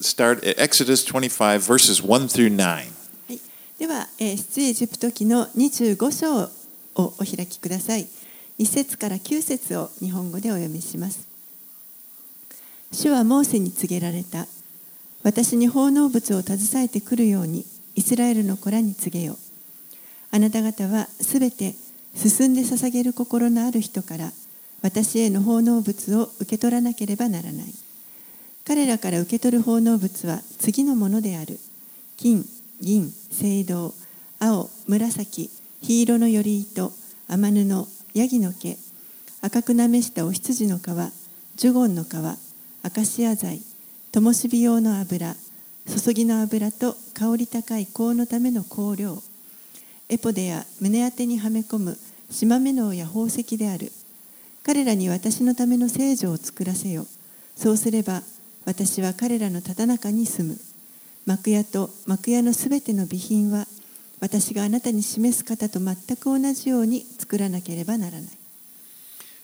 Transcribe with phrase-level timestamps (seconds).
[0.00, 2.92] start at Exodus 25, verses 1 through 9.
[3.78, 8.06] では、えー出エジプト記の25章をお開きください。
[8.58, 11.26] 1節から9節を日本語でお読みします。
[12.92, 14.46] 主はモーセに告げられた。
[15.22, 17.64] 私に奉納物を携えてくるように
[17.94, 19.36] イスラエルの子らに告げよ。
[20.30, 21.74] あなた方はすべて
[22.14, 24.32] 進んで捧げる心のある人から
[24.82, 27.66] 私への奉納物を受け取らなければならない。
[28.64, 31.58] 彼らから受け取る奉納物は次のものである。
[32.16, 32.44] 金、
[32.80, 33.94] 銀、青銅、
[34.38, 35.50] 青、紫、
[35.82, 36.92] 黄色のより糸、
[37.28, 38.76] 天布、ヤギの毛、
[39.40, 40.82] 赤くなめしたお羊の皮、
[41.56, 42.08] ジュゴンの皮、
[42.82, 43.60] アカシア材、
[44.12, 45.34] 灯火用の油、
[45.86, 49.22] 注ぎの油と香り高い香のための香料、
[50.08, 51.98] エポデや胸当てにはめ込む
[52.30, 53.92] 島目のや宝石である。
[54.62, 57.06] 彼らに私のための聖女を作らせよ。
[57.56, 58.22] そうすれば
[58.70, 60.56] 私は彼らのただ中に住む。
[61.26, 63.66] 幕屋と幕屋のすべての備品は
[64.20, 68.30] 私があなたに示す方と全く同じように作らなければならない。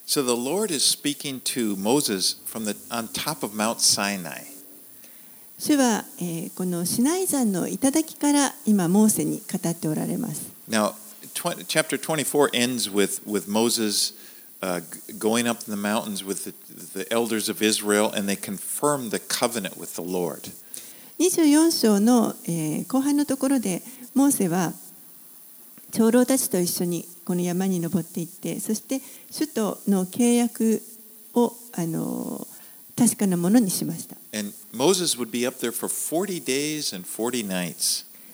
[0.07, 4.45] So the Lord is speaking to Moses from the on top of Mount Sinai.
[5.59, 10.53] 主は、えーこのシナイ山の頂から今モーセに語っておられます。
[10.71, 10.95] Now,
[11.35, 14.15] 20, chapter 24 ends with, with Moses
[21.19, 23.83] 24章の、え、後半のところで
[24.15, 24.73] モーセは
[25.93, 29.01] 長老たちと一緒にこの山に登っていってそして
[29.33, 30.83] 首都の契約
[31.35, 32.47] をあの
[32.97, 34.17] 確かなものにしました。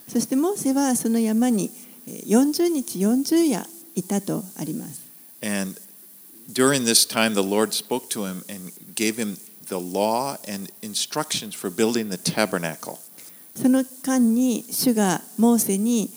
[0.09, 1.71] そしてモーセはその山に
[2.07, 5.03] 40日40夜いたとあります。
[6.52, 11.70] during this time, the Lord spoke to him and gave him the law and instructions for
[11.70, 13.00] building the tabernacle.
[13.56, 16.12] その間に主がモーセに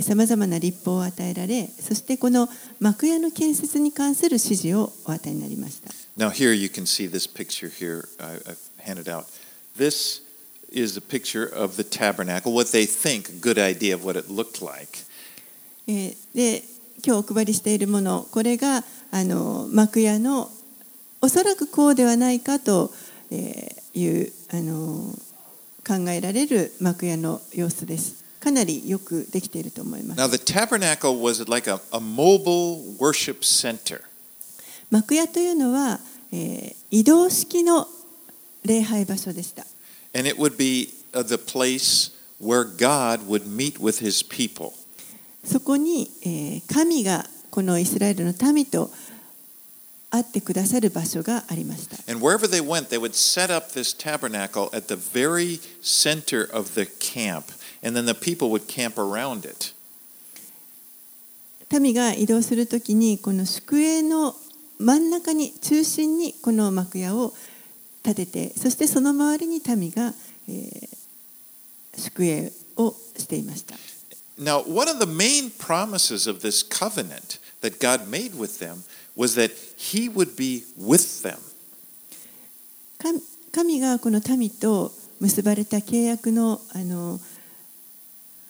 [0.00, 9.26] さまざまな立法を与えられそしてこの幕屋の建設に関する指示をお与えになりました Now, here you can see this picture here I, I've handed out.
[9.76, 10.22] This
[10.70, 14.28] is a picture of the tabernacle, what they think, a good idea of what it
[14.28, 15.04] looked like.
[15.88, 16.62] えーで
[17.04, 18.82] 今日お配りしているものこれが
[19.15, 20.49] あの幕屋の
[21.21, 22.91] おそらくこうではないかと
[23.29, 25.13] えーいうあの
[25.87, 34.01] 考えられる幕屋の様子ですかなりよくできていると思います Now, the tabernacle was like a, a mobile worship center.
[34.89, 35.99] 幕屋というのは、
[36.31, 37.87] えー移動式の
[38.65, 39.63] 礼拝場所でした
[40.15, 44.71] And it would be uh, the place where God would meet with his people.
[45.43, 48.89] そこに、えー神がこのイスラエルの民と
[50.13, 56.75] 会ってくださる場所がありました And wherever they went, they would set up this tabernacle at the very center of
[56.75, 57.45] the camp.
[57.83, 59.73] And then the people would camp around it.
[61.79, 64.35] 民が移動するときにこの宿営の
[64.77, 67.33] 真ん中に中心にこの幕屋を
[68.03, 70.13] 建ててそしてその周りに民が、
[70.47, 71.03] えー
[71.97, 73.75] 宿営をしていました
[74.35, 78.83] Now, one of the main promises of this covenant that God made with them
[79.16, 81.38] was that He would be with them.
[82.98, 83.20] 神
[83.52, 87.20] 神がこの民と結ばれた契約のあの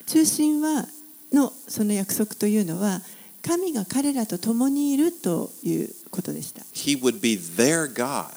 [0.06, 0.86] 中心は
[1.32, 3.00] のその約束というのは
[3.42, 8.28] 神が彼らと共にいるということでした He would be their God.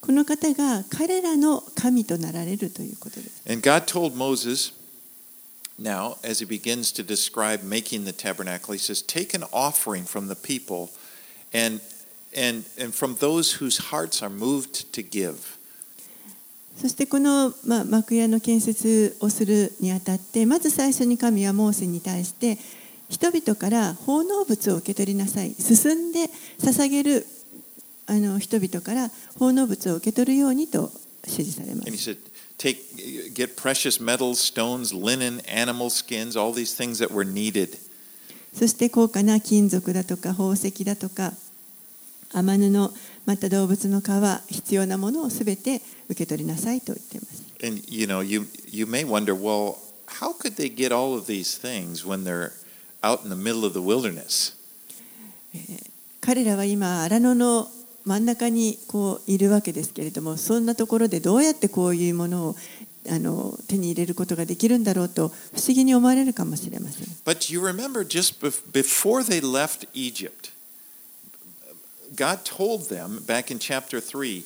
[0.00, 4.72] この方が彼らの神となられるということです And God told Moses,
[5.78, 10.26] now, as he begins to describe making the tabernacle, he says, Take an offering from
[10.26, 10.90] the people
[11.53, 11.79] And,
[12.35, 15.57] and, and from those whose hearts are moved to give.
[16.75, 22.57] そしてこの、まあ、幕屋の建設をするにあたってまず最初に神はモーセに対して
[23.09, 26.25] 人々から奉納物を受け取りなさい進んで
[26.59, 27.27] 捧げる
[28.07, 30.89] あの人々から奉納物を受け取るようにと
[31.25, 32.17] 指示されます
[32.57, 37.77] Take, get precious metals, stones, linen, animal skins, all these things that were needed.
[38.53, 41.33] そして高価な金属だとか宝石だとか
[42.33, 42.93] 天布
[43.25, 49.77] また動物の皮必要なものをすべて受け取りなさいと言っています And you know, you, you may wonder, well,
[50.19, 52.51] how could they get all of these things when they're
[53.01, 54.57] out in the middle of the wilderness?
[56.19, 57.67] 彼らは今荒野の
[58.05, 62.55] 真ん中にこういるわけですけれどもそんなところでどうやってこういうものを
[63.09, 68.39] あの手に入れることができるんだろうと不思議に思われるかもしれません But you remember just
[68.71, 70.52] before they left Egypt,
[72.15, 74.43] God told them back in chapter 3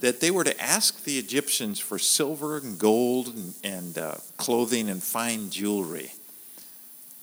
[0.00, 4.90] that they were to ask the Egyptians for silver and gold and, and uh, clothing
[4.90, 6.10] and fine jewelry.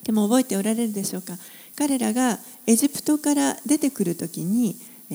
[0.03, 1.33] でも覚えておられるでしょうか？
[1.75, 2.37] 彼らが
[2.67, 4.75] エジプトから出てくるときに、
[5.09, 5.13] え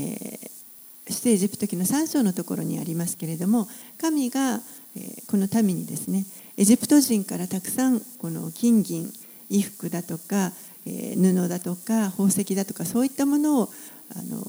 [1.06, 3.68] ー、出エジプト記の3章のところにありますけれども
[4.00, 4.60] 神が、
[4.96, 6.24] えー、この民にですね
[6.56, 9.12] エジプト人からたくさんこの金銀
[9.48, 10.52] 衣服だとか、
[10.86, 13.68] えー、布だとか宝石だとかそういったものを
[14.14, 14.43] あの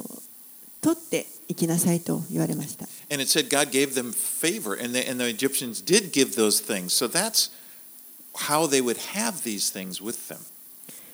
[0.81, 2.85] 取っていきなさいと言われました。
[3.09, 6.93] And it said God gave them favor, and the, and the Egyptians did give those things.
[6.93, 7.51] So that's
[8.49, 10.39] how they would have these things with them.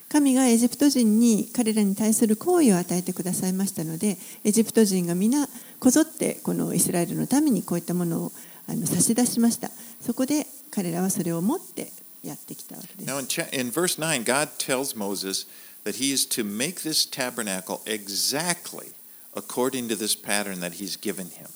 [0.09, 5.47] 神がエジプト人に彼らに対する好意を与えてくださいましたので、エジプト人が皆
[5.79, 8.31] こぞってこのイスラエルのためにこういったものを
[8.67, 9.69] あの差し出しました。
[10.01, 11.91] そこで彼らはそれを持って
[12.23, 13.09] やってきたわけです。
[13.09, 15.47] Now in, in verse 9, God tells Moses
[15.84, 18.92] that he is to make this tabernacle exactly
[19.34, 21.48] according to this pattern that he's given him.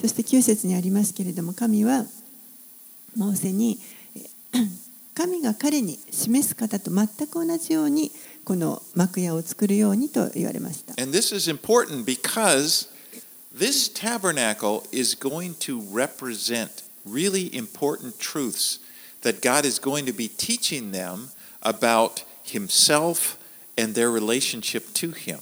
[0.00, 2.04] そして9節にありますけれども、神は
[3.16, 3.78] モーセに
[5.14, 8.12] 神が彼に示す方と全く同じように
[8.44, 10.94] この幕屋を作るようにと言われました。
[11.02, 12.88] And this is important because
[13.52, 18.78] this tabernacle is going to represent really important truths
[19.22, 21.30] that God is going to be teaching them
[21.62, 23.36] about Himself
[23.77, 25.39] and their relationship to Him.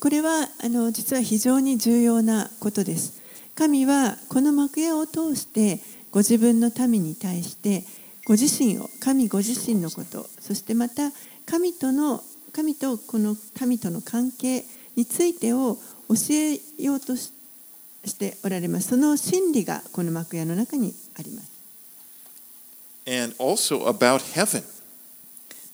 [0.00, 3.20] これはあの実は非常に重要なことです。
[3.54, 5.80] 神はこの幕屋を通して
[6.10, 7.84] ご自分の民に対して
[8.24, 11.10] ご自身を神ご自身のことそしてまた
[11.46, 12.20] 神との
[12.52, 13.36] 神とこの
[13.66, 14.64] 民との関係
[14.96, 15.76] についてを
[16.08, 17.32] 教えようとし
[18.18, 21.54] ておられますその真理がこの幕屋の中にあります
[23.06, 24.62] And also about heaven.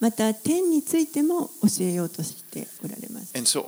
[0.01, 3.63] また天についても教えようとしておられます so.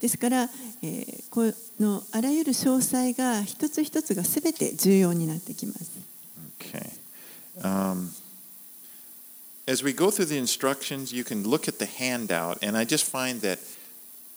[0.00, 0.48] ですから、
[0.82, 5.98] えー、このあらゆる詳細が一つ一つがすべて重要になってきます。
[6.60, 6.90] Okay.
[7.62, 8.10] Um,
[9.66, 13.10] as we go through the instructions, you can look at the handout, and I just
[13.10, 13.58] find that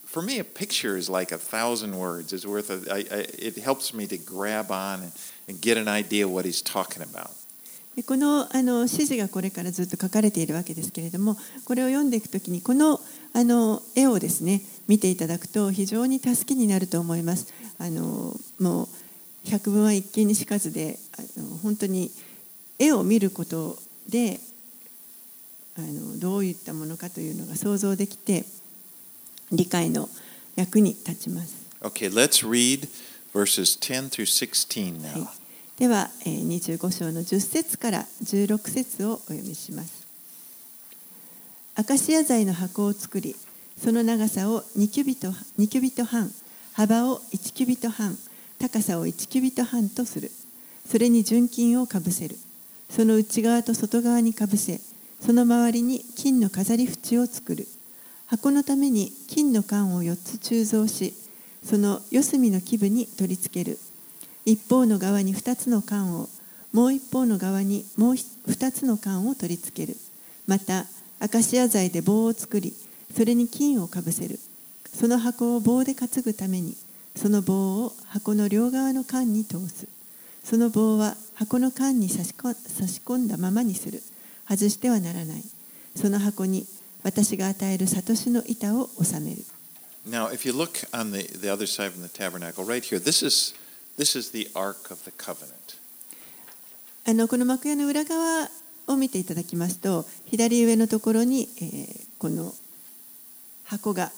[0.06, 2.34] for me, a picture is like a thousand words.
[2.34, 2.70] It's worth.
[2.70, 5.12] A, I, I, it helps me to grab on and,
[5.48, 7.32] and get an idea what he's talking about.
[8.02, 13.00] でこのあの指示がこれからずっと書かれているわけですけれどもこれを読んでいくときにこの
[13.34, 17.54] あの絵をですね見ていただくと非常に助けになると思います。
[17.78, 18.88] あのもう
[19.46, 22.12] 百聞は一見にしかずであの本当に
[22.80, 23.78] 絵を見ること
[24.10, 24.40] で
[25.78, 28.46] あのどういったものかというのが想像できて
[29.52, 30.10] 理解の
[30.56, 31.54] 役に立ちます。
[31.82, 32.88] Okay, let's read
[33.34, 35.22] verses 10 through 16 now.
[35.22, 35.41] はい
[35.82, 40.06] では25章の10節から16節をお読みします。
[41.74, 43.36] アカシア材の箱を作り、
[43.84, 46.30] その長さを2キュビト ,2 キュビト半、
[46.74, 48.16] 幅を1キュビト半、
[48.60, 50.30] 高さを1キュビト半とする。
[50.88, 52.38] それに純金をかぶせる。
[52.92, 54.80] その内側と外側にかぶせ、
[55.20, 57.68] その周りに金の飾り縁を作る。
[58.28, 61.16] 箱のために金の管を4つ鋳造し、
[61.66, 63.80] その四隅の基部に取り付ける。
[64.46, 66.30] 一方の側に2つの管を
[66.74, 69.98] もう一方の側にもう2つの管を取り付ける。
[70.48, 70.86] また
[71.20, 72.74] アカシア材で棒を作り
[73.16, 74.40] それに金をかぶせる。
[74.94, 76.76] その箱を棒で担ぐために
[77.16, 79.88] その棒を箱の両側の管に通す。
[80.44, 84.02] その棒は箱の管に差し込んだままにする。
[84.50, 85.44] 外してはならない。
[85.96, 86.66] その箱に
[87.04, 89.44] 私が与えるサトシの板を収める。
[90.10, 93.54] Now, if you look on the, the other side of the tabernacle, right here, this is
[93.99, 95.53] this is the Ark of the Covenant.
[97.05, 98.49] あのこの幕屋の裏側
[98.89, 102.55] を見ていただきますと左上のところに、えーこの
[103.65, 104.11] 箱が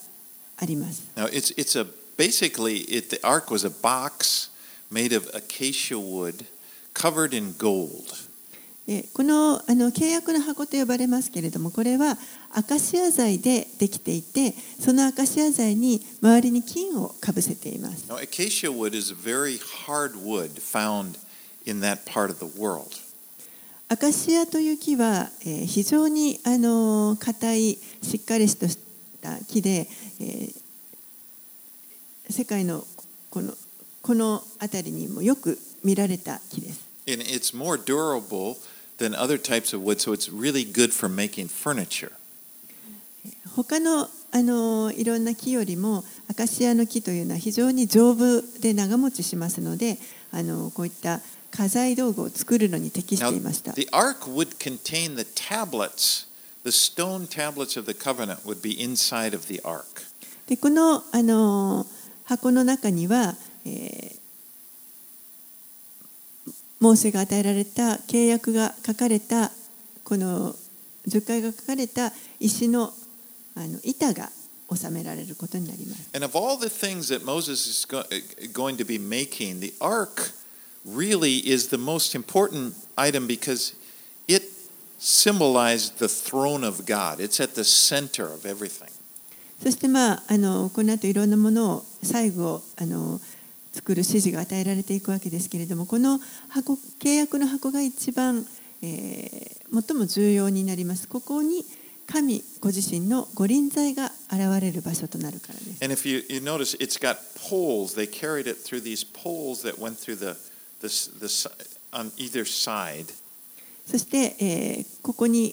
[0.56, 1.02] あります。
[1.16, 4.50] Now, it's it's a basically it the Ark was a box
[4.90, 6.46] made of acacia wood
[6.94, 8.28] covered in gold.
[8.87, 12.17] でこのあの契約の箱と呼ばれますけれどもこれは
[12.53, 18.05] アカシア材でできていてそのアカシア材に周りに金をかぶせています。
[18.11, 21.17] Now, acacia wood is a very hard wood found
[21.65, 22.87] in that part of the world.
[23.87, 28.77] アカシアという木は、えー非常にあの硬いしっかりとし
[29.21, 29.87] た木で、
[30.19, 30.63] えー
[32.29, 32.83] 世界の
[33.29, 33.53] この
[34.01, 36.81] この辺りにもよく見られた木です。
[37.07, 38.55] And it's more durable
[38.97, 42.11] than other types of wood, so it's really good for making furniture.
[43.55, 49.99] 他のあのいろんな木よりもアカシアの木というのは非常に丈夫で長持ちしますので
[50.31, 51.21] あのこういった
[51.51, 53.73] 家財道具を作るのに適し Now, ていました。
[53.73, 56.25] the ark would contain the tablets,
[56.63, 59.83] the stone tablets of the covenant would be inside of the ark.
[60.47, 61.85] でこのあの
[62.23, 63.35] 箱の中には、
[63.65, 64.22] えー
[66.83, 69.51] モーセが与えられた契約が書かれた
[70.03, 70.53] この
[71.07, 72.11] 十回が書かれた
[72.41, 72.91] 石の
[73.55, 74.29] あの板が
[74.69, 76.09] 収められることになります。
[76.13, 78.03] And of all the things that Moses is go-
[78.51, 80.33] going to be making, the ark
[80.85, 83.77] really is the most important item because
[84.27, 84.43] it
[84.99, 87.21] symbolized the throne of God.
[87.21, 88.91] It's at the center of everything.
[89.63, 93.21] そしてまああのこの後いろんなものを最後あの
[93.73, 98.45] 作る指示が与えられていくわけですけれどもこの箱契約の箱が一番、
[98.81, 101.07] えー、最も重要になります。
[101.07, 101.65] ここに
[102.05, 105.77] 神ご自身の御臨在が現れる場所となるからです。
[114.09, 114.85] で、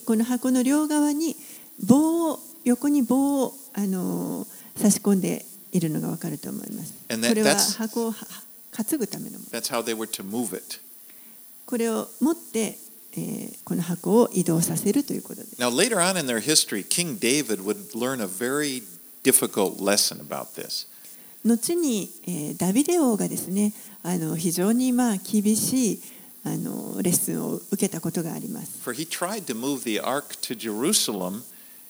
[0.05, 1.37] この箱の両側に
[1.87, 4.47] 棒を横に棒を、あの、
[4.77, 6.95] 差し込んでいるのがわかると思います。
[7.09, 8.27] これは箱をは
[8.73, 9.61] 担ぐためのもの。
[11.67, 12.79] これを持って、
[13.13, 15.61] えーこの箱を移動させるということです。
[15.61, 18.83] Now, later on in their history, King David would learn a very
[19.23, 20.89] difficult lesson about this.
[21.45, 23.73] 後に、えーダビデ王がですね
[24.03, 26.03] あの非常にまあ厳しい
[26.45, 28.81] あのレッスンを受けたことがあります。
[28.83, 31.43] For he tried to move the ark to Jerusalem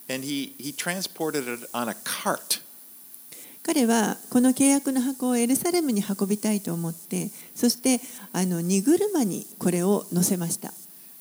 [0.09, 2.63] and he, he transported it on a cart.
[3.63, 8.01] 彼はこの契約の箱をエルサレムに運びたいと思ってそして
[8.33, 10.73] あの荷車にこれを乗せました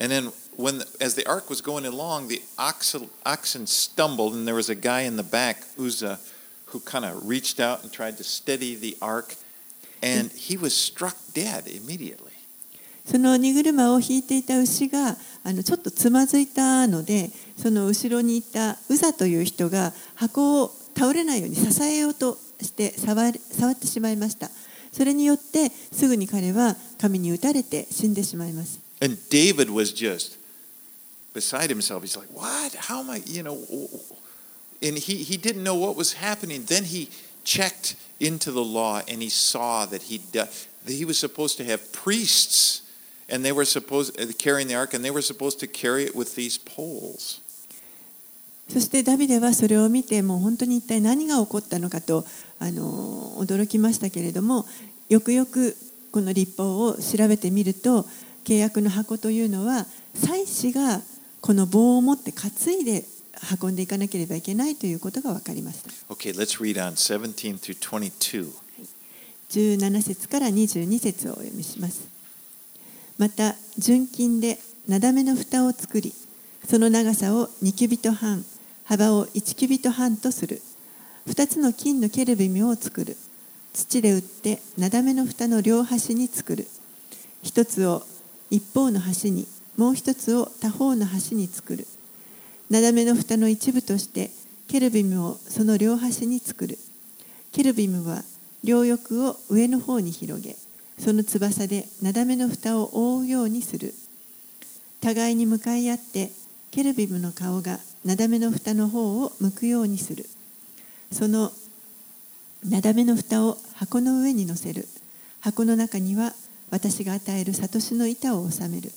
[0.01, 4.47] And then, when the, as the ark was going along, the oxen, oxen stumbled, and
[4.47, 6.19] there was a guy in the back, Uzzah,
[6.67, 9.35] who kind of reached out and tried to steady the ark,
[10.01, 12.31] and he was struck dead immediately.
[13.05, 24.50] その荷車を引いていた牛があのちょっとつまずいたのでその後ろにいたウザという人が箱を倒れないように支えようとして触り触ってしまいました
[24.92, 30.38] それによってすぐに彼は神に打たれて死んでしまいます And David was just
[31.34, 32.02] beside himself.
[32.02, 32.74] He's like, What?
[32.74, 33.58] How am I, you know?
[34.80, 36.64] And he, he didn't know what was happening.
[36.64, 37.10] Then he
[37.44, 40.50] checked into the law and he saw that he, that
[40.86, 42.82] he was supposed to have priests
[43.28, 46.14] and they were supposed uh, carrying the ark and they were supposed to carry it
[46.14, 47.40] with these poles.
[48.69, 52.25] そしてダビデはそれを見てもう本当に一体何が起こったのかと
[52.59, 54.65] あの驚きましたけれども
[55.09, 55.75] よくよく
[56.11, 58.05] この立法を調べてみると
[58.43, 61.01] 契約の箱というのは祭司が
[61.41, 63.05] この棒を持って担いで
[63.61, 68.51] 運んでいかなければいけないということが分かりました Okay, let's read on 17 through 22.
[69.49, 72.07] 17節から22節をお読みします
[73.17, 76.13] また純金でなだめの蓋を作り
[76.67, 78.43] その長さを2キュビト半
[78.89, 80.63] 幅を1キュビト半とする。
[81.27, 83.17] 2つの金のケルビムを作る。
[83.71, 86.65] 土で打ってなだめの蓋の両端に作る。
[87.43, 88.01] 一つを
[88.49, 91.85] 一方の端にもう一つを他方の端に作る。
[92.71, 94.31] なだめの蓋の一部として
[94.67, 96.79] ケルビムをその両端に作る。
[97.51, 98.23] ケルビムは
[98.63, 100.55] 両翼を上の方に広げ
[100.97, 103.93] その翼でなだめの蓋を覆うようにする。
[104.99, 106.31] 互いに向かい合って
[106.71, 110.25] ケルビムの顔がなだめの蓋の方を向くようにする。
[111.11, 111.51] その
[112.63, 114.87] なだめの蓋を箱の上に乗せる。
[115.41, 116.33] 箱の中には
[116.71, 118.91] 私が与える悟しの板を収める。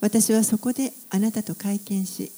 [0.00, 2.30] 私はそこであなたと会見し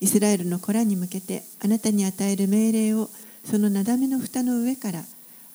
[0.00, 3.08] イスラエルの子らに向けてあなたに与える命令を
[3.44, 5.02] そのなだめの蓋の上から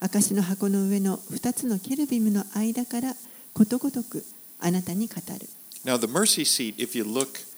[0.00, 3.14] 証の箱の上の二つのケルビムの間から
[3.54, 4.24] ことごとく
[4.58, 5.48] あなたに語る。
[5.84, 7.51] Now, the mercy seat, if you look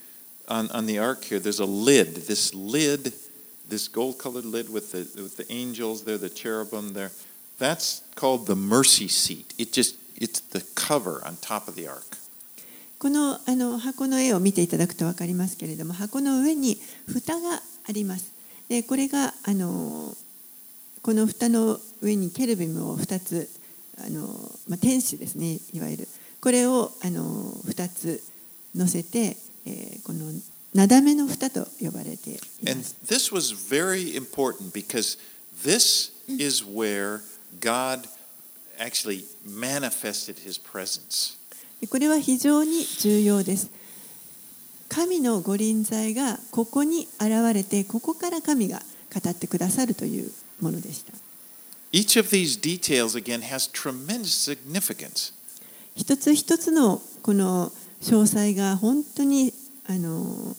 [0.48, 2.14] on, on the ark here, there's a lid.
[2.14, 3.12] This lid,
[3.68, 7.10] this gold colored lid with the, with the angels there, the cherubim there,
[7.58, 9.54] that's called the mercy seat.
[9.58, 12.18] It just, it's the cover on top of the ark.
[12.98, 18.32] このあの箱の絵を見ていただくと分かりますけれども箱の上に蓋があります
[18.70, 20.14] でこれがあの
[21.02, 23.50] この蓋の上にケルビムを2つ
[23.98, 24.22] あの、
[24.68, 26.08] まあ、天使ですねいわゆる
[26.40, 27.20] これをあの
[27.66, 28.22] 2つ
[28.74, 30.32] 乗せて、えーこの
[30.74, 35.18] なだめの蓋と呼ばれていま And す this was very important because
[35.62, 37.20] this is where
[37.60, 38.08] God
[38.78, 41.38] actually manifested his presence.
[41.88, 43.70] これは非常に重要です
[44.88, 48.80] 神のご臨在がここに現れてここから神が
[49.12, 50.30] 語ってくださるという
[50.60, 51.12] ものでした
[51.92, 55.32] Each of these details, again, has tremendous significance.
[55.94, 57.70] 一つ一つのこの
[58.04, 59.52] 詳細が本当に
[59.86, 60.54] あの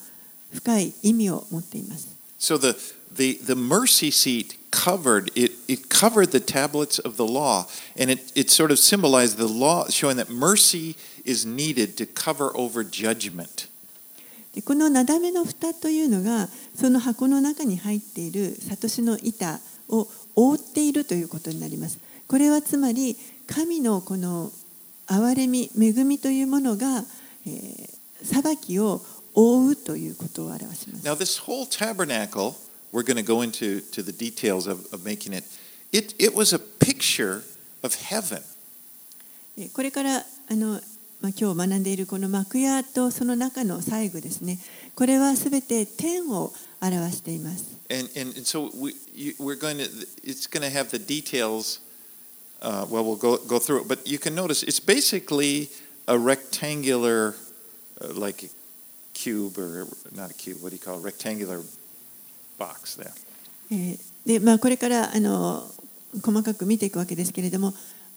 [0.52, 2.08] 深い意味を持っています。
[2.40, 2.76] So the
[3.16, 8.32] the, the mercy seat covered it, it covered the tablets of the law and it,
[8.36, 13.70] it sort of symbolized the law showing that mercy is needed to cover over judgment
[14.54, 19.60] でこのなだめの蓋というのがその箱の中に入っているサトシの板
[19.90, 22.00] を覆っているということになります。
[22.28, 23.16] これはつまり
[23.48, 24.52] 神のこの
[25.08, 27.06] 憐れみ恵みというものが、えー、
[28.24, 29.02] 裁きを
[29.34, 31.06] 覆うということを表します。
[31.06, 32.56] now this whole tabernacle
[32.92, 35.44] we're going to go into to the details of, of making it
[35.92, 37.42] it, it was a picture
[37.84, 38.42] of heaven
[39.58, 40.82] えーこれからあの、
[41.22, 44.60] まあ、今日学んでいるこの幕屋とその中の細具ですね。
[44.96, 47.76] これはすべて天を表しています。
[47.90, 48.94] And, and, and so we,
[49.40, 49.86] we're going to,
[50.24, 51.82] it's going to have the details.
[52.62, 55.70] Uh, well, we'll go, go through it, but you can notice it's basically
[56.07, 57.35] a rectangular,
[58.01, 58.49] uh, like a
[59.15, 60.63] cube or not a cube.
[60.63, 61.05] What do you call it?
[61.05, 61.63] Rectangular
[62.59, 63.13] box there.
[63.71, 65.65] えーでまあ、これからあの
[66.23, 67.73] 細かく見ていくわけですけれども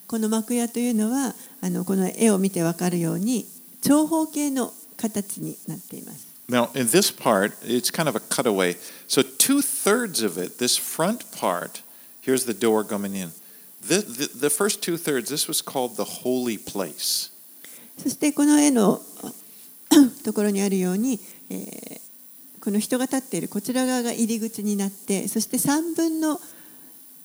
[0.06, 3.46] この幕屋というのはあのこの絵を見て分かるように
[3.80, 6.34] 長方形の形になっています。
[6.46, 8.76] Now, in this part, it's kind of a cutaway.
[9.06, 11.80] So, two thirds of it, this front part,
[12.20, 13.30] here's the door coming in.
[13.80, 17.30] The, the, the first two thirds, this was called the holy place.
[18.01, 19.01] そしてこの絵の
[20.23, 21.99] ところにあるように、えー
[22.61, 26.37] この人が立っているこちら側が入り口になってそして3分の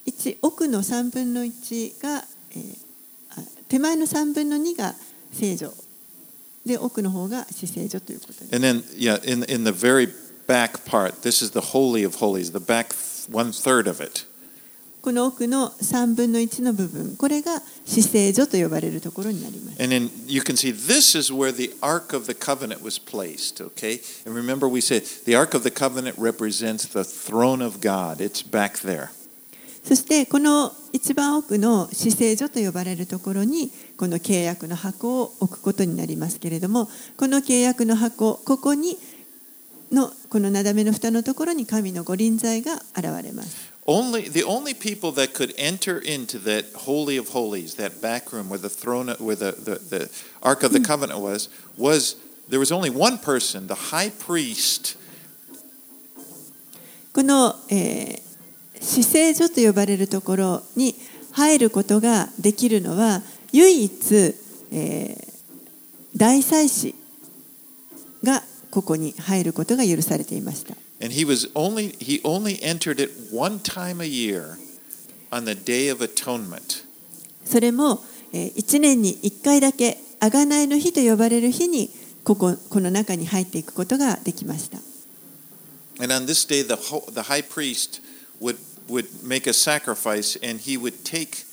[0.06, 2.84] 1奥の3分の1が、えー
[3.68, 4.94] 手前の3分の2が
[5.32, 5.72] 聖女
[6.64, 8.54] で奥の方が死聖女ということです。
[8.54, 10.08] And then, yeah, in, in the very
[10.46, 12.94] back part, this is the Holy of Holies, the back
[13.30, 14.26] one third of it.
[15.04, 19.82] この奥の3分の1の部分これが姿勢所と呼ばれるところになります。
[29.86, 38.96] そしてこの一番奥の姿勢所と呼ばれるところにこの契約の箱を置くことになりますけれどもこの契約の箱ここに
[39.92, 43.73] のこのなだめの蓋のところに神の御臨在が現れます。
[43.86, 48.58] Only the only people that could enter into that holy of holies, that back room where
[48.58, 50.10] the throne, where the, the, the
[50.42, 52.16] ark of the covenant was, was
[52.48, 54.96] there was only one person, the high priest,
[57.12, 58.24] この、えー
[58.80, 60.94] 死聖所と呼ばれるところに
[61.32, 64.14] 入ることができるのは唯一、
[64.72, 65.34] えー
[66.16, 66.94] 大祭司
[68.22, 74.57] がここに入ることが許されていました and he was only he only entered it one time a year
[75.31, 76.83] on the day of atonement.
[77.45, 81.89] それも、え1年に1回だけ贖いの日と呼ばれる日に
[82.23, 84.77] こここの中に入っていくことができました
[86.01, 88.01] And on this day, the ho- the high priest
[88.39, 88.57] would
[88.87, 91.45] would make a sacrifice, and he would take.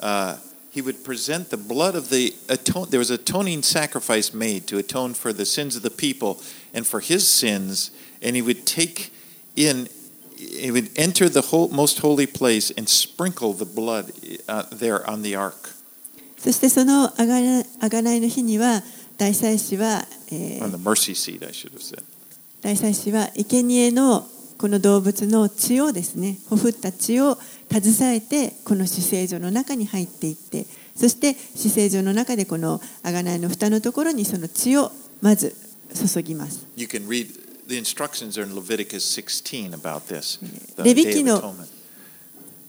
[0.00, 0.36] Uh,
[0.70, 2.88] he would present the blood of the atone.
[2.88, 6.40] There was atoning sacrifice made to atone for the sins of the people
[6.72, 7.90] and for his sins,
[8.21, 9.11] and he would take
[9.55, 9.87] in.
[10.37, 14.11] He would enter the whole, most holy place and sprinkle the blood
[14.47, 15.73] uh, there on the ark,
[16.37, 18.83] そしてその贖贖いの日には
[19.17, 22.03] 大祭司は、えー on the mercy seat, I should have said.
[22.61, 24.27] 大祭司は生贄の
[24.57, 27.37] この動物の血をですねほふった血を
[27.71, 35.55] 携えてこの死聖所の中に入っていってそして死聖所の中でこの贖いの蓋のところにその血をまず
[35.93, 37.77] 注ぎます You can read the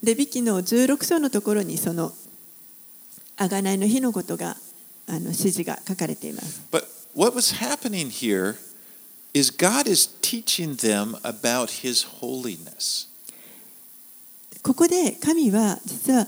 [0.02, 2.12] レビキの16章のところにその
[3.36, 4.56] 贖いの日のことが
[5.06, 6.62] あの指示が書かれています。
[14.62, 16.26] ここで神は実は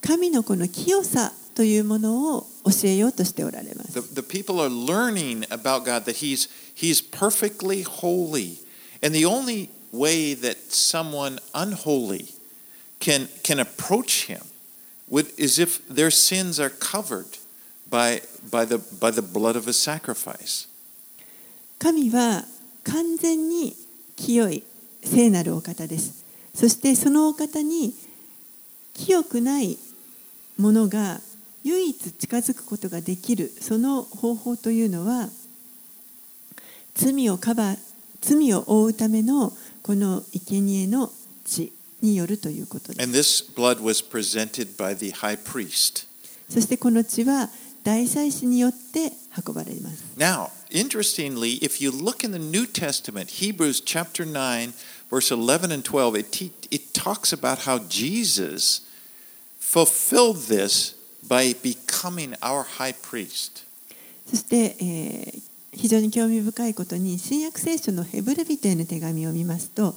[0.00, 3.94] 神のこの清さというものを教えようとしておられます。
[6.78, 8.60] He's perfectly holy,
[9.02, 12.26] and the only way that someone unholy
[13.00, 14.42] can can approach Him
[15.08, 17.38] would is if their sins are covered
[17.90, 20.68] by by the by the blood of a sacrifice.
[21.80, 22.44] 神は
[22.84, 23.74] 完全に
[24.14, 24.62] 清い
[25.02, 26.24] 聖なるお方です。
[26.54, 27.92] そしてそのお方に
[28.94, 29.78] 清くない
[30.56, 31.20] ものが
[31.64, 35.28] 唯一近づくことができるその方法というのは
[36.98, 37.78] 罪をカバー
[38.20, 41.12] 罪を負うためのこの生贄の
[41.44, 43.52] 血によるということです。
[46.48, 47.48] そしてこの血は
[47.84, 49.12] 大祭司によって
[49.46, 50.04] 運ばれます。
[50.16, 54.72] Now, interestingly, if you look in the New Testament, Hebrews chapter 9,
[55.08, 58.82] verse 11 and 12, it, it talks about how Jesus
[59.60, 60.96] fulfilled this
[61.28, 63.64] by becoming our high priest.
[64.26, 69.94] そして、えー非常に興味深いことに新約聖書のヘブル人への手紙を見ますと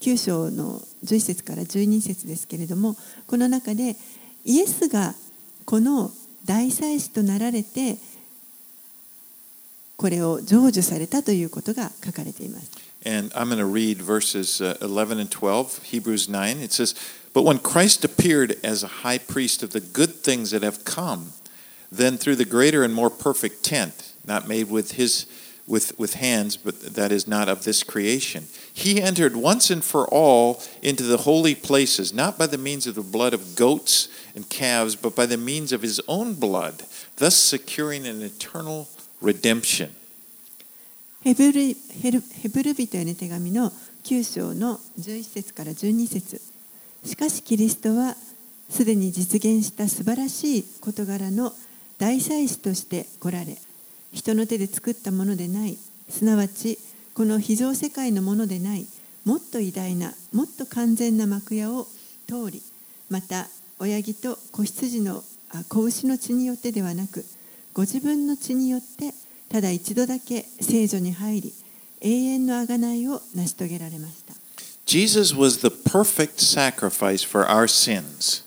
[0.00, 3.96] 9章の11節から12節ですけれどもこの中で
[4.44, 5.14] イエスが
[5.64, 6.10] この
[6.44, 7.96] 大祭司となられて
[9.96, 12.70] これを成就されたということが書かれています。
[13.06, 16.58] And I'm going to read verses 11 and 12, Hebrews 9.
[16.58, 16.94] It says,
[17.34, 21.34] But when Christ appeared as a high priest of the good things that have come,
[21.92, 25.25] then through the greater and more perfect tent, not made with his
[25.69, 28.47] with, with hands, but that is not of this creation.
[28.73, 32.95] He entered once and for all into the holy places, not by the means of
[32.95, 36.83] the blood of goats and calves, but by the means of his own blood,
[37.17, 38.89] thus securing an eternal
[39.21, 39.95] redemption.
[41.21, 43.73] ヘブルヘルヘブル人への手紙の
[44.05, 46.41] 9章の11節から12節
[47.03, 48.15] しかしキリストは
[48.69, 51.51] すでに実現した素晴らしい事柄の
[51.97, 53.57] 大祭司として来られ
[54.14, 55.76] 人の手で作ったものでない。
[56.08, 56.78] すなわち
[57.14, 58.86] この非常世界のものでない。
[59.24, 61.86] もっと偉大なもっと完全な幕屋を
[62.28, 62.62] 通り
[63.10, 63.46] また
[63.78, 67.24] 親木と子羊のあ子牛の血によってではなく
[67.72, 69.14] ご自分の血によって
[69.48, 71.52] ただ一度だけ聖女に入り
[72.00, 74.34] 永遠の贖いを成し遂げられました。
[74.84, 78.44] Jesus was the perfect sacrifice for our sins.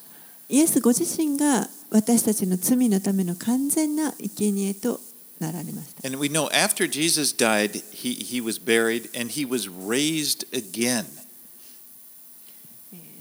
[0.49, 4.99] イエスご自身が私たちの罪のための完全な生贄と
[5.39, 11.05] なられました And we know after Jesus died, he, he was buried and he was raised again.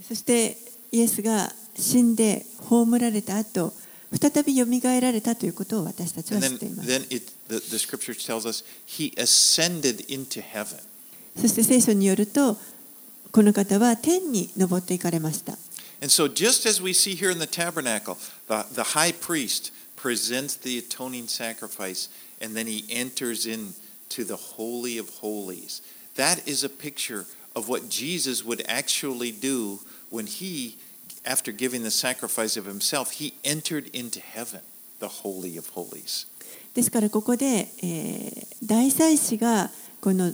[0.07, 0.57] そして
[0.93, 3.73] イエスが死んで葬られた後
[4.19, 10.79] 再びよみがえられたということを私たちは知 then, っています then it, the, the scripture tells us he ascended into heaven.
[11.37, 12.57] そして聖書によると
[13.33, 15.59] この方は天に昇っていかれました
[16.01, 18.17] And so, just as we see here in the tabernacle,
[18.49, 22.09] the, the high priest presents the atoning sacrifice
[22.41, 25.83] and then he enters into the Holy of Holies.
[26.17, 29.81] That is a picture of what Jesus would actually do
[30.11, 30.77] when he,
[31.25, 34.61] after giving the sacrifice of himself, he entered into heaven,
[35.01, 36.27] the Holy of Holies.
[36.75, 40.33] ですからここで、えー大祭司がこの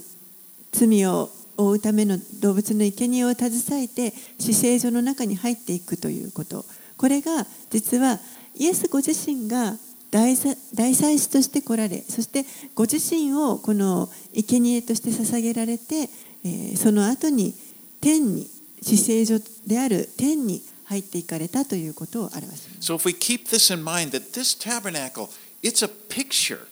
[0.71, 6.65] 罪を負うための動物の生贄を携えて死聖所の中に入っていくということ
[6.97, 8.19] これが実は
[8.55, 9.77] イエスご自身が
[10.11, 16.09] 大祭大祭司として来られそしてご自身をこの生贄として捧げられて、
[16.45, 17.55] えーその後に
[18.01, 18.47] 天に
[18.83, 22.69] 死聖所である天に入っていかれたということを表します。
[22.81, 25.29] So if we keep this in mind, that this tabernacle,
[25.63, 26.67] it's a picture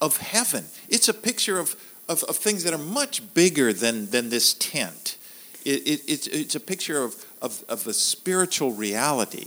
[0.00, 0.64] of heaven.
[0.88, 1.76] It's a picture of,
[2.08, 5.16] of, of things that are much bigger than, than this tent.
[5.64, 9.46] It, it, it's, it's a picture of, of, of a spiritual reality.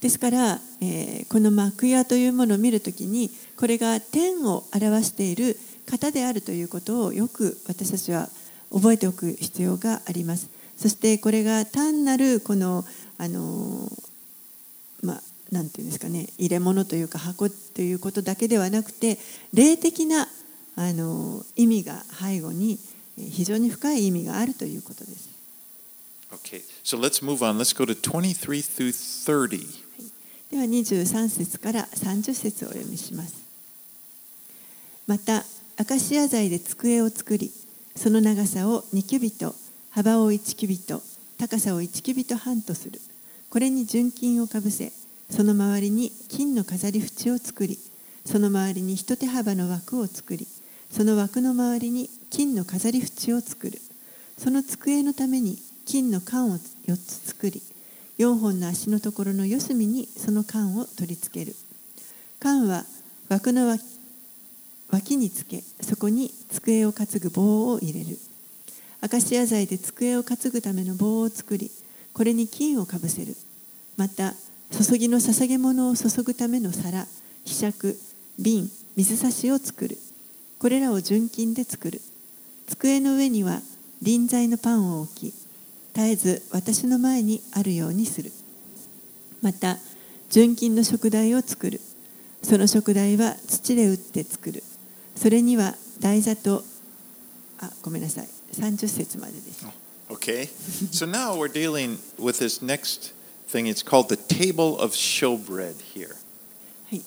[0.00, 8.28] ですから、えーこの幕屋というものを見るときにこれが天を表している方であるということをよく私たちは
[8.72, 10.48] 覚えておく必要があります。
[10.76, 12.84] そしてこれが単なるこの
[13.18, 13.90] あの
[15.02, 19.18] まあなんていうんですかね入れ物というか箱ということだけではなくて
[19.54, 20.28] 霊的な
[20.76, 22.78] あの意味が背後に
[23.16, 25.28] 非常に深い意味があるということです。
[26.32, 27.56] Okay, so let's move on.
[27.56, 29.85] Let's go to 23 through 30.
[30.50, 33.34] では23節から30節をお読みします。
[35.06, 35.44] また、
[35.76, 37.50] アカシア材で机を作り、
[37.96, 39.54] その長さを2キュビト、
[39.90, 41.02] 幅を1キュビト、
[41.38, 43.00] 高さを1キュビト半とする。
[43.50, 44.92] これに純金をかぶせ、
[45.30, 47.78] その周りに金の飾り縁を作り、
[48.24, 50.46] その周りに一手幅の枠を作り、
[50.90, 53.80] その枠の周りに金の飾り縁を作る。
[54.38, 57.62] その机のために金の缶を4つ作り、
[58.18, 61.54] 4本の足のところの四隅にその缶を取り付ける。
[62.40, 62.84] 缶は
[63.28, 63.82] 枠の脇
[64.90, 68.18] 脇につけ、そこに机を担ぐ棒を入れる。
[69.00, 71.70] アカシア材で机を担ぐための棒を作り、
[72.12, 73.36] これに金をかぶせる。
[73.96, 74.34] また、
[74.70, 77.06] 注ぎの捧げ物を注ぐための皿、
[77.44, 77.98] ひしゃく、
[78.38, 79.98] 瓶、水差しを作る。
[80.58, 82.00] これらを純金で作る。
[82.66, 83.60] 机の上には
[84.02, 85.34] 臨在のパンを置き、
[85.96, 88.30] 絶えず私の前にあるようにする。
[89.40, 89.78] また、
[90.28, 91.80] 純金の食台を作る。
[92.42, 94.62] その食台は土で打って作る。
[95.14, 96.62] それには台座と、
[97.60, 98.28] あ、ごめんなさい。
[98.52, 99.66] 30節までです。
[100.10, 100.48] Okay,
[100.92, 103.14] so now we're dealing with this next
[103.48, 103.66] thing.
[103.66, 106.14] It's called the table of showbread here.
[106.90, 107.02] はい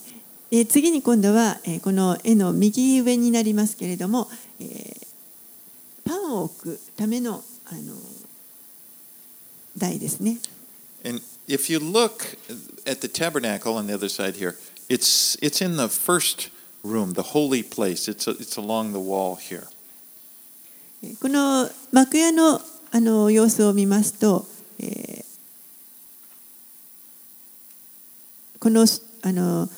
[0.51, 4.27] えー次に今度は、えーこの絵の右上になりますけれども、
[4.59, 5.07] えー
[6.05, 7.93] パンを置くためのあの
[9.79, 10.37] 台ですね。
[11.03, 12.37] And if you look
[12.85, 14.55] at the tabernacle on the other side here,
[14.89, 16.51] it's it's in the first
[16.83, 18.11] room, the holy place.
[18.11, 19.67] It's it's along the wall here.
[21.21, 22.61] この幕屋の
[22.91, 24.45] あの様子を見ますと、
[24.79, 25.29] えー
[28.59, 28.85] この
[29.21, 29.69] あの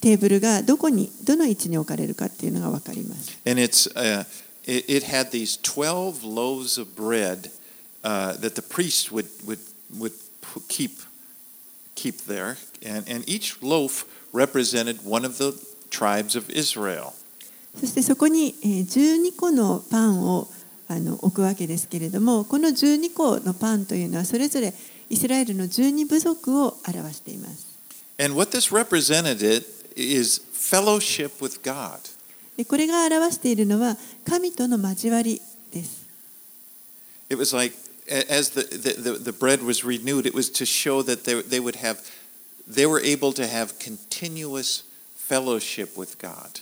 [0.00, 3.38] テーブルがどこにどの位置に置かれるかっていうのが分かります。
[3.46, 4.26] And it's uh,
[4.64, 7.50] it, it had these twelve loaves of bread
[8.02, 9.60] uh, that the priest would would
[9.98, 10.12] would
[10.68, 11.00] keep
[11.94, 15.52] keep there, and and each loaf represented one of the
[15.90, 17.14] tribes of Israel.
[17.78, 20.48] そしてそこにえー12個のパンを
[20.88, 24.74] あの置くわけですけれども、この12個のパンというのはそれぞれ
[25.08, 27.66] イスラエルの12部族を表しています。
[28.18, 29.64] And what this represented
[29.96, 31.98] is fellowship with God.
[32.56, 33.96] でこれが表しているのは
[34.28, 35.40] 神との交わり
[35.72, 36.06] です。
[37.30, 37.74] It was like
[38.29, 41.59] as the, the, the, the bread was renewed, it was to show that they, they
[41.59, 41.99] would have,
[42.67, 44.83] they were able to have continuous
[45.15, 46.61] fellowship with God.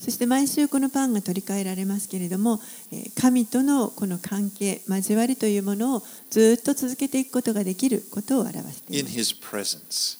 [0.00, 9.16] そして毎週このパンが取り替えられますけれども、えー神とのこの関係、交わりというものをずっと続けていくことができることを表してい in ます。
[9.16, 10.18] his presence.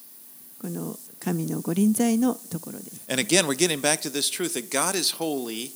[0.60, 3.00] この神のご臨在のところです。
[3.08, 5.72] And again, we're getting back to this truth that God is holy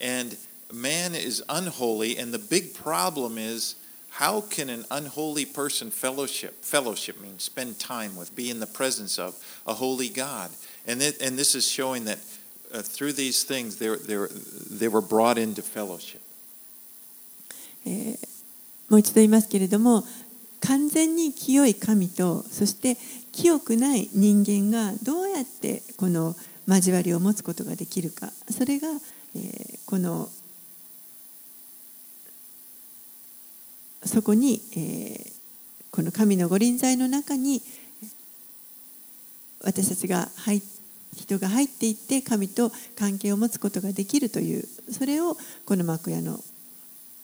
[0.00, 0.34] and
[0.72, 2.18] man is unholy.
[2.18, 3.76] And the big problem is
[4.14, 6.64] how can an unholy person fellowship?
[6.64, 9.34] Fellowship means spend time with, be in the presence of
[9.66, 10.50] a holy God.
[10.86, 12.18] And, it, and this is showing that
[12.74, 14.30] uh, through these things, they, were- they, were,
[14.70, 16.20] they were brought into fellowship.
[17.86, 18.28] えー
[18.90, 20.02] もう一度言いますけれども
[20.60, 22.96] 完全に清い神とそして
[23.30, 26.34] 清くない人間がどうやってこの
[26.66, 28.88] 交わりを持つことができるかそれが、
[29.36, 30.28] えーこの
[34.05, 35.35] そこに、えー
[35.95, 37.61] この神のご臨在の中に
[39.63, 40.61] 私たちが入っ
[41.15, 46.37] 人が入っていって神と関係を持つことができるというそれをこの幕屋の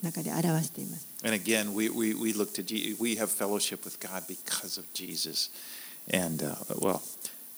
[0.02, 1.06] 中で表しています。
[1.26, 5.52] And again, we, we, we look to Je- we have fellowship with God because of Jesus.
[6.12, 7.02] And, uh, well,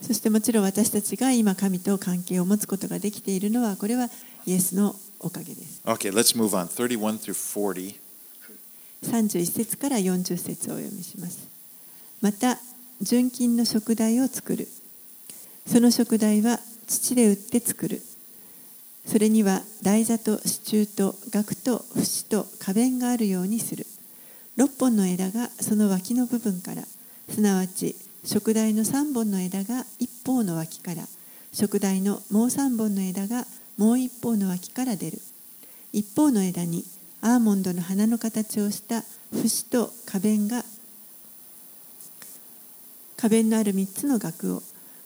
[0.01, 4.09] そしてもちろん私たちが今神と関係を持つことができているのはこれは
[4.47, 5.81] イエスのおかげです。
[5.85, 6.65] okay, let's move on.
[6.67, 8.02] 31 through 40.
[9.03, 11.47] 31節から40節をお読みします。
[12.21, 12.57] また
[13.01, 14.67] 純金の食台を作る。
[15.67, 18.01] その食台は土で打って作る。
[19.05, 23.85] それには台座と支柱と額と節と花弁があるようにする。
[24.57, 26.83] 6本の枝がその脇の部分から、
[27.29, 31.03] すなわち食台の3本の枝が一方の脇から、
[31.51, 33.45] 食台のもう3本の枝が
[33.77, 35.19] もう一方の脇から出る。
[35.91, 36.85] 一方の枝に
[37.25, 40.61] アーモンドの花の形をした節と花弁が
[43.17, 44.61] 花弁のある3つの額を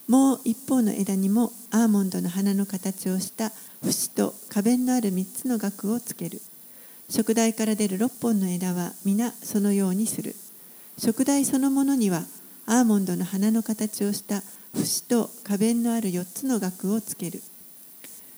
[0.08, 3.52] もう一方の枝にもアーモンドの花の形をした
[3.84, 6.42] 節と花弁のある3つの額をつける。
[7.08, 10.36] 食台から出る6本の枝は皆そのようにする。
[10.98, 12.24] 食台そのものには
[12.66, 14.42] アーモンドの花の形をした
[14.74, 17.44] 節と花弁のある4つの額をつける。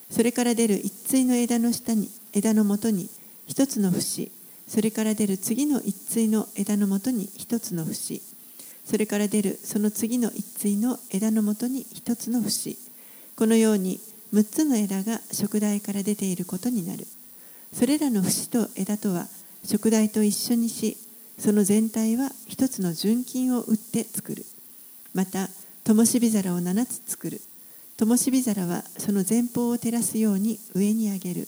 [0.10, 3.10] それから出る一対の枝の下に枝のもとに
[3.50, 4.32] 一つの節
[4.70, 8.22] それから出る次の一対の枝のもとに一つの節
[8.90, 12.76] それから出るその次の一対の枝のもとに一つの節。
[13.36, 14.00] このように
[14.34, 17.06] 6つの枝が食台から出ていることになる。
[17.72, 19.28] それらの節と枝とは
[19.64, 20.98] 食台と一緒にし
[21.38, 24.44] その全体は一つの純金を打って作る。
[25.14, 25.50] また
[25.84, 27.42] 灯火皿を7つ作る。
[27.96, 31.48] 灯火皿はその前方を照らすように上に上げる。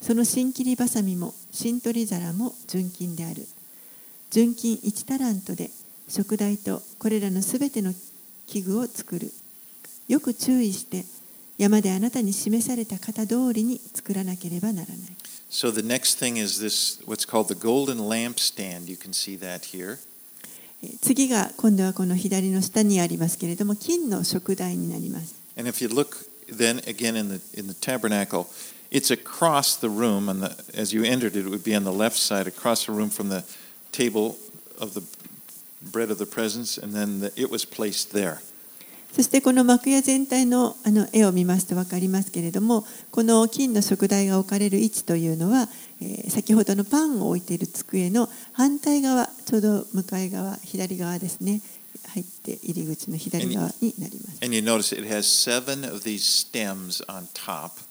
[0.00, 3.46] その新切りばさみも新取り皿も純金である
[4.30, 5.70] 純金1タラントで
[6.08, 7.92] 食台とこれらのすべての
[8.46, 9.30] 器具を作る
[10.06, 11.04] よく注意して
[11.58, 14.96] 山であなたに示された型通りに作らなければならない
[15.50, 18.86] So the next thing is this, what's called the golden lampstand.
[18.86, 19.98] You can see that here.
[20.82, 28.46] えー次が今度はこの左の下にありますけれども金の食台になります And if you look then again in the in the tabernacle,
[28.91, 31.91] it's across the room, and the, as you entered it, it would be on the
[31.91, 33.43] left side, across the room from the
[33.91, 34.37] table
[34.79, 35.03] of the
[35.81, 38.41] bread of the presence, and then the, it was placed there.
[39.13, 45.67] そしてこの幕屋全体のあの絵を見ますと分かりますけれどもこの金の食台が置かれる位置というのは、
[46.01, 51.61] えー先ほどのパンを置いている机の反対側ちょうど向かい側左側ですね
[52.07, 54.39] 入って入り口の左側になります。
[54.43, 57.86] And you notice it has seven of these stems on top.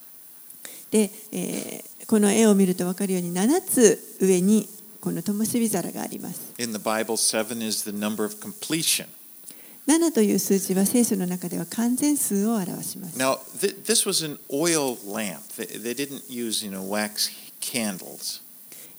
[0.92, 4.64] で、えーこの絵を見ると分かるように7つ上に
[5.02, 9.08] ここの灯火皿があります In the Bible, seven is the number of completion.
[9.88, 15.40] 7という数字は聖書の中では完全数を表します Now, th- this was an oil lamp.
[15.58, 18.42] They, they didn't use, you know, wax candles.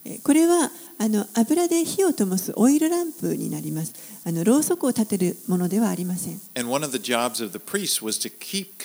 [0.05, 3.95] えーこれはあの油で火を灯すオイルランプになります
[4.27, 8.77] あのろうそくを立てるものではありません And one of the jobs of the priest was to keep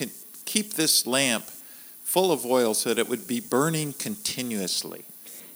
[0.46, 1.44] keep this lamp
[2.14, 5.04] full of oil so that it would be burning continuously.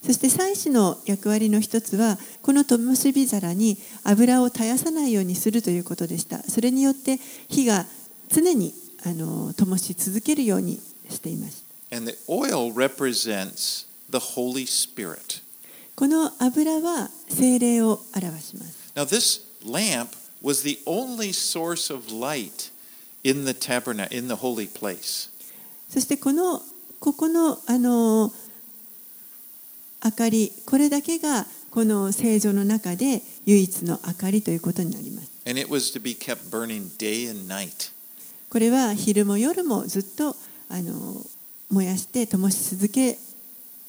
[0.04, 7.86] そして祭司の役割の一つはこの灯火皿に油を絶やさないようにするということでしたそれによって火が
[8.30, 15.42] 常にあの灯し続けるようにしていました And the oil represents the Holy Spirit.
[15.96, 20.10] この油は精霊を表します Now, this lamp
[20.42, 22.72] was the only source of light
[23.24, 25.30] in the tabernacle, in the holy place.
[25.90, 26.62] そしてこの
[27.00, 28.32] ここのあの
[30.04, 35.32] 明かりこれだけがこの聖女の中で唯一の明かりということになります.
[38.50, 40.36] これは昼も夜もずっと
[40.70, 41.26] あの
[41.70, 43.18] 燃やして灯し続け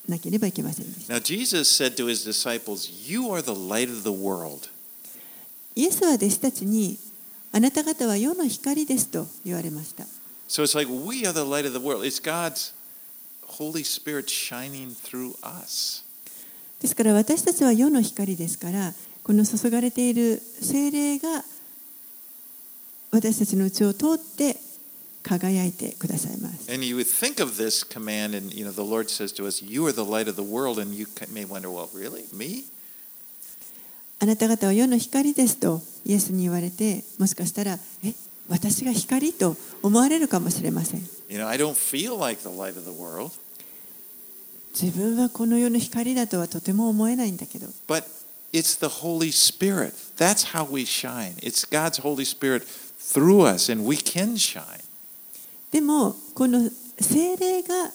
[0.08, 4.68] なければいけませんでした Now, Jesus said to his disciples, You are the light of the world.
[5.74, 6.98] イエスは弟子たちに
[7.52, 10.04] あなた方は世の光ですと言われました
[10.48, 12.04] So it's like we are the light of the world.
[12.04, 12.72] It's God's
[13.46, 16.04] Holy Spirit shining through us.
[16.80, 21.44] ですから私たちは世の光ですからこの注がれている精霊が
[23.10, 24.56] 私たちのうちを通って
[25.22, 29.62] 輝いてくださいます And you would think of this command, and you know, the Lord says to us,
[29.62, 32.24] You are the light of the world, and you may wonder, Well, really?
[32.32, 32.64] Me?
[34.20, 38.14] あなた方は世の光ですとイエスに言われてもしかしたらえ
[38.48, 43.30] 私が光と思われるかもしれません You know, I don't feel like the light of the world,
[44.80, 48.04] 自分はこの世の光だとはとても思えないんだけど but
[48.52, 49.92] it's the Holy Spirit.
[50.16, 51.34] That's how we shine.
[51.42, 54.82] It's God's Holy Spirit through us, and we can shine.
[55.70, 57.92] でもこの精霊が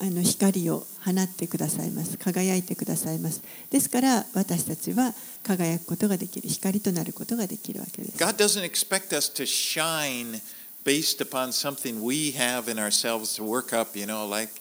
[0.00, 5.12] あの光を放ってくださいます輝いてくださいますですから私たちは
[5.42, 10.40] 輝くことができる光となることができるわけです God doesn't expect us to shine
[10.84, 14.52] based upon something we have in ourselves to work up, you know, like,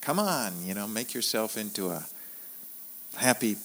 [0.00, 2.02] come on, you know, make yourself into a
[3.16, 3.56] happy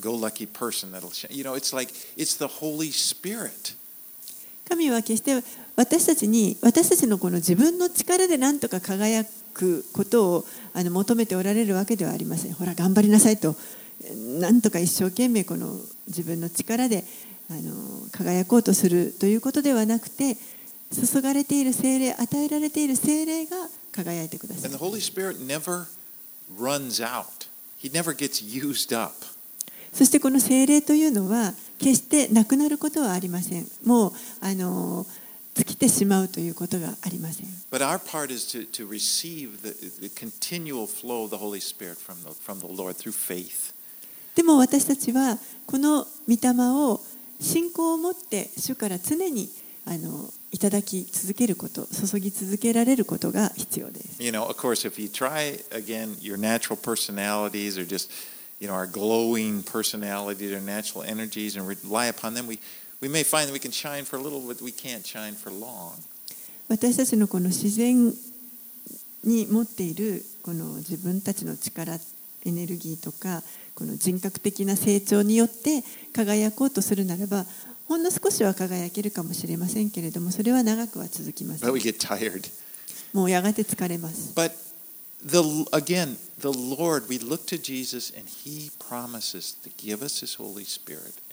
[0.00, 1.30] go lucky person that'll shine.
[1.30, 3.76] You know, it's like, it's the Holy Spirit.
[4.68, 5.42] 神は決して
[5.76, 12.54] 私たちに私たちのこの自分の力で何とか輝くことをあの求めておられるわけではありません。
[12.54, 13.54] ほら頑張りなさいと
[14.40, 17.04] 何とか一生懸命この自分の力で
[17.50, 17.72] あの
[18.10, 20.36] 輝こうとするということではなくて
[20.92, 23.56] 注がれている精霊与えられている精霊が
[23.92, 24.72] 輝いてください.
[29.92, 33.66] そしてこの精霊というのは決してなくなることはありません。
[33.84, 35.06] もうあの
[35.54, 41.96] 尽きてしまうということがありません But our part is to, to receive the, the continual flow of the Holy Spirit
[41.98, 43.74] from the, from the Lord through faith.
[44.34, 47.00] でも私たちはこの御霊を
[47.40, 49.50] 信仰を持って主から常に
[49.84, 58.10] あのいただき続けること注ぎ続けられることが必要です You know, of course, if you try again your natural personalities or just,
[58.60, 62.58] you know, our glowing personalities or natural energies and rely upon them, we,
[66.68, 68.14] 私たちのこの自然
[69.24, 71.98] に持っているこの自分たちの力
[72.44, 73.42] エネルギーとか
[73.74, 77.44] この人格的な成長によって輝こうとするならば
[77.88, 81.64] ほんの少しは輝けるかもしれませんけれどもそれは長くは続きます。
[83.12, 84.32] もうやがて疲れます。
[84.34, 84.52] But
[85.26, 85.38] the,
[85.72, 90.64] again, the Lord, we look to Jesus and He promises to give us His Holy
[90.64, 91.14] Spirit.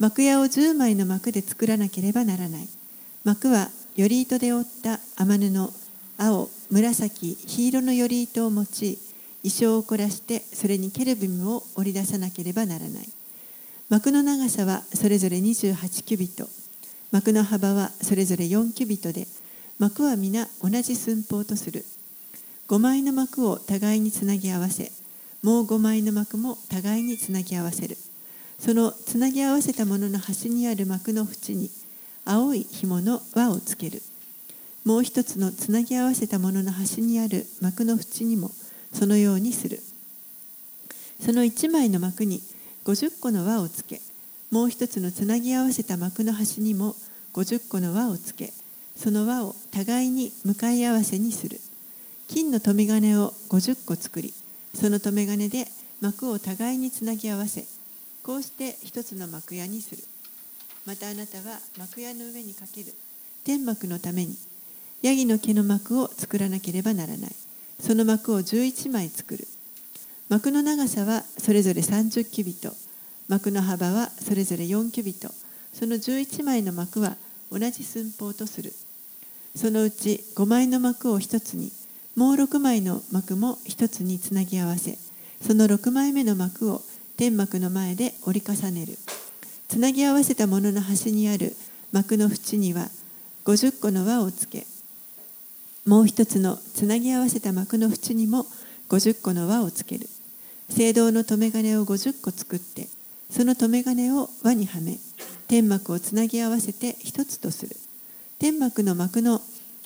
[0.00, 2.68] 幕屋を10枚の幕で作らなければならない。
[3.22, 5.70] 幕はより糸で織った雨布、
[6.16, 8.98] 青、紫、黄色のより糸を用い、衣
[9.44, 13.08] 装を凝らしてそれにケルビムを織り出さなければならない。
[13.90, 16.48] 幕の長さはそれぞれ28キュビット、
[17.12, 19.26] 幕の幅はそれぞれ4キュビットで、
[19.78, 21.84] 幕は皆同じ寸法とする。
[22.68, 24.92] 5枚の幕を互いにつなぎ合わせ、
[25.42, 27.98] もう5枚の幕も互いにつなぎ合わせる
[28.60, 31.70] そのつなぎ合わせたものの端にある幕の縁に
[32.26, 34.02] 青い紐の輪をつける。
[34.84, 38.50] もう一つのつなぎ合わせたものの端にある幕の縁にも
[38.92, 39.80] そのようにする。
[41.20, 42.42] その1枚の幕に
[42.84, 44.00] 50個の輪をつけ
[44.50, 46.96] もう一つのつなぎ合わせた幕の端にも
[47.34, 48.52] 50個の輪をつけ
[48.96, 51.60] その輪を互いに向かい合わせにする。
[52.28, 54.32] 金の留め金を50個作り
[54.74, 55.66] その留め金で
[56.00, 57.64] 幕を互いにつなぎ合わせ
[58.22, 60.02] こうして一つの幕屋にする。
[60.86, 62.94] またあなたは幕屋の上にかける。
[63.44, 64.36] 天幕のために。
[65.02, 67.30] ヤギの毛の幕を作らなければならない。
[67.80, 69.48] その幕を11枚作る。
[70.28, 72.72] 幕の長さはそれぞれ30キュビト。
[73.28, 75.28] 幕の幅はそれぞれ4キュビト。
[75.72, 77.16] その11枚の幕は
[77.50, 78.72] 同じ寸法とする。
[79.56, 81.72] そのうち5枚の幕を1つに。
[82.16, 84.98] もう6枚の幕も1つにつなぎ合わせ。
[85.40, 86.82] その6枚目の幕を
[87.20, 88.96] 天幕の前で折り重ねる。
[89.68, 91.54] つなぎ合わせたものの端にある
[91.92, 92.88] 幕の縁には
[93.44, 94.64] 50個の輪をつけ。
[95.84, 98.46] もう一つのつなぎ合わせた幕の縁にも
[98.88, 100.08] 50個の輪をつける。
[100.70, 102.88] 聖堂の留め金を50個作って
[103.28, 104.96] その留め金を輪にはめ
[105.46, 107.76] 天幕をつなぎ合わせて一つとする。
[108.38, 109.42] 天幕の幕の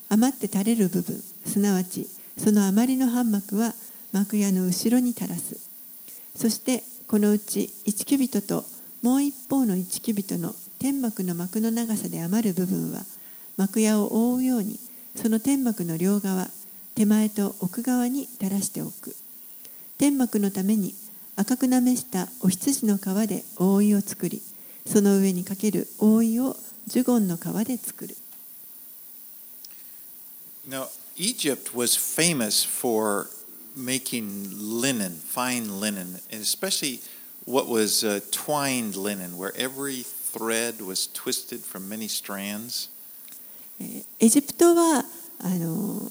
[0.09, 2.07] 余って垂れる部分すなわち
[2.39, 3.73] その余りの半幕は
[4.13, 5.59] 幕屋の後ろに垂らす。
[6.37, 6.85] そして
[7.15, 8.65] このうち1キュビトと
[9.01, 13.03] もう一方の1キュビトの天幕の幕の長さで余る部分は
[13.57, 14.81] 幕屋を覆うように
[15.15, 16.49] その天幕の両側
[16.97, 19.15] 手前と奥側に垂らしておく。
[19.97, 20.93] 天幕のために
[21.37, 24.43] 赤くなめしたお羊の皮で覆いを作り
[24.85, 26.57] その上にかける覆いを
[26.89, 28.17] ジュゴンの皮で作る。
[30.69, 33.29] Now, Egypt was famous for
[33.77, 37.01] making linen, fine linen, and especially
[37.45, 42.91] what was uh, twined linen, where every thread was twisted from many strands.
[44.21, 45.05] エジプトは
[45.41, 46.09] あの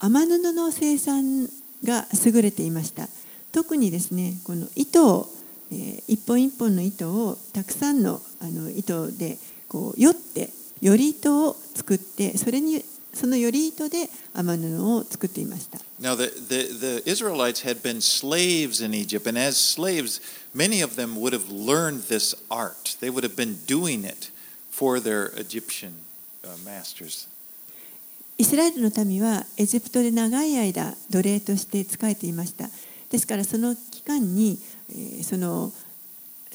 [0.00, 1.46] 天布の生産
[1.84, 3.08] が優れていました
[3.52, 5.28] 特にですねこの糸を、
[5.70, 9.36] えー一本一本の糸をたくさんのあの糸で
[9.68, 10.50] こうよって
[10.80, 12.82] より糸を作ってそれに
[13.14, 20.20] そのより糸で天布を作っていました Now, the, the, the Israelites had been slaves in Egypt, and as slaves,
[20.54, 22.96] many of them would have learned this art.
[23.00, 24.30] They would have been doing it
[24.70, 25.92] for their Egyptian
[26.44, 27.28] uh, masters.
[28.36, 32.68] イスラエルの民はエジプトで長い間奴隷として仕えていました
[33.08, 34.58] ですからその期間に、
[34.90, 35.72] えーその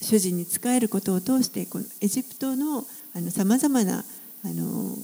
[0.02, 2.86] 主人に仕えることを通してこのエジプトの
[3.32, 4.06] さまざまな
[4.46, 4.96] あの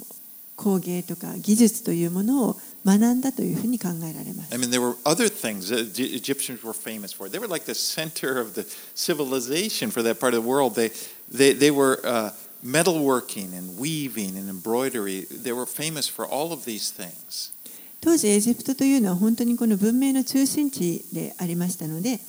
[0.55, 7.29] 工芸とか技術というものを学んだというふうに考えられます I mean, there were other things that the Egyptians were famous for.
[7.29, 10.75] They were like the center of the civilization for that part of the world.
[10.75, 10.91] They,
[11.31, 12.31] they, they were uh,
[12.63, 15.25] metalworking and weaving and embroidery.
[15.29, 17.51] They were famous for all of these things.
[18.01, 22.19] 当時エジプトというのは本当にこの文明の中心地でありましたので、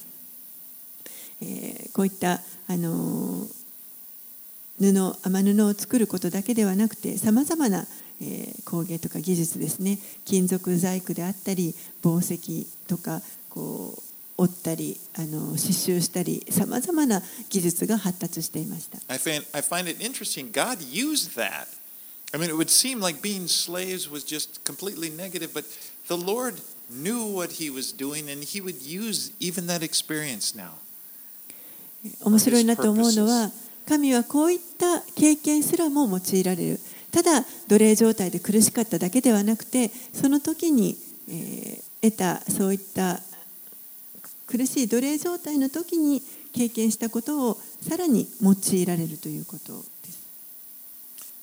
[1.42, 3.46] えーこういったあの
[4.78, 7.86] 布天布を作ることだけではなくてさまざまな、
[8.20, 14.02] えー工芸とか技術ですね金属細工であったり紡績とかこう
[14.38, 20.50] 折ったりあの刺繍したりさまざまな技術が発達していました I find, I find it interesting.
[20.50, 21.68] God used that.
[22.34, 25.64] I mean, it would seem like being slaves was just completely negative, but
[26.08, 26.60] the Lord
[26.90, 30.72] knew what He was doing, and He would use even that experience now.
[32.24, 33.50] 面白いなと思うのは
[33.88, 36.80] 神はこういった経験すらも用いられる
[37.10, 40.96] ただ奴隷状態で苦しかっただけではなくてその時に、
[41.28, 43.20] えー得たそういった
[44.46, 49.72] 苦しい奴隷状態の時に経験したことをさらに用いられるということ
[50.04, 50.26] です。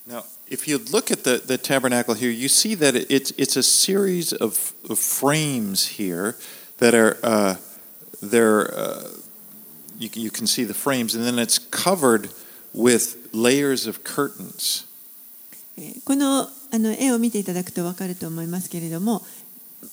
[0.08, 3.64] Now, if you look at the, the tabernacle here, you see that it's, it's a
[3.64, 6.36] series of, of frames here
[6.80, 7.56] that are, uh,
[8.22, 9.10] they're, uh,
[9.98, 12.30] you, you can see the frames, and then it's covered
[12.74, 14.86] with layers of curtains.
[15.78, 19.22] えーこのあの絵を見ていただくと分かると思いますけれども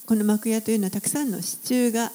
[0.06, 2.10] この幕屋というのはたくさんの支柱が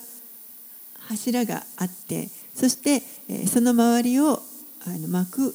[1.08, 4.42] 柱があってそして、えーその周りを
[4.86, 5.54] あの幕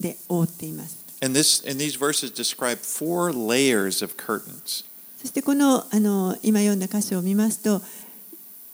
[0.00, 4.84] で覆っています And, this, and these verses describe four layers of curtains.
[5.16, 7.80] そしてこのあの今読んだ箇所を見ますと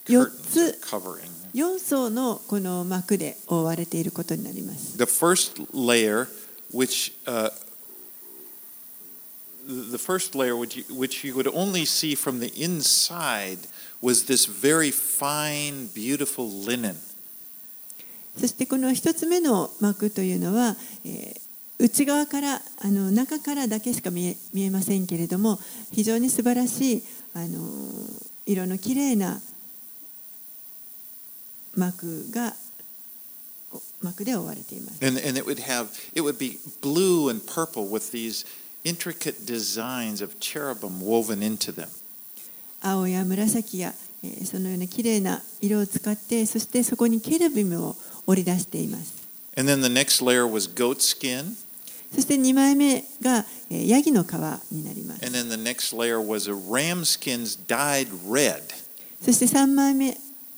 [0.07, 1.31] 4 Curtains つ covering.
[1.55, 6.27] 4層のこの幕で覆われていることになります The first layer,
[6.73, 7.51] which uh,
[9.70, 13.60] the first layer, which you, which you would only see from the inside,
[14.02, 16.96] was this very fine, beautiful linen.
[18.38, 20.76] そしてこの一つ目の幕というのは、
[21.06, 21.46] えー
[21.78, 25.60] 内側からあの中からだけしか見え見えませんけれども
[25.92, 27.04] 非常に素晴らしい
[27.34, 27.60] あの
[28.46, 29.42] 色のきれいな
[31.76, 32.54] 幕が
[34.02, 35.06] 幕で覆われています。
[35.06, 38.46] And, and it would have, it would be blue and purple with these
[38.85, 41.89] intricate designs of cherubim woven into them.
[49.69, 51.57] then the next layer was goat skin.
[52.13, 54.33] そして2枚目がヤギの皮
[54.73, 55.25] になります。
[55.25, 58.63] And then the next layer was a ram skins dyed red.
[59.23, 60.17] そして3枚目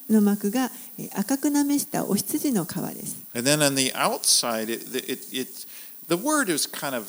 [0.08, 0.70] の膜が
[1.14, 3.16] 赤くなめしたお羊の皮です。
[3.34, 5.66] And then on the outside, it, it, it,
[6.08, 7.04] the word is kind of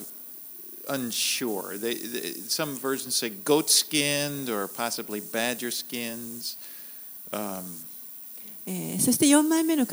[0.90, 1.78] unsure.
[1.78, 6.58] They, they, some versions say goat skinned or possibly badger skins.
[7.32, 7.64] Um,
[8.66, 9.90] えーそして4枚目の皮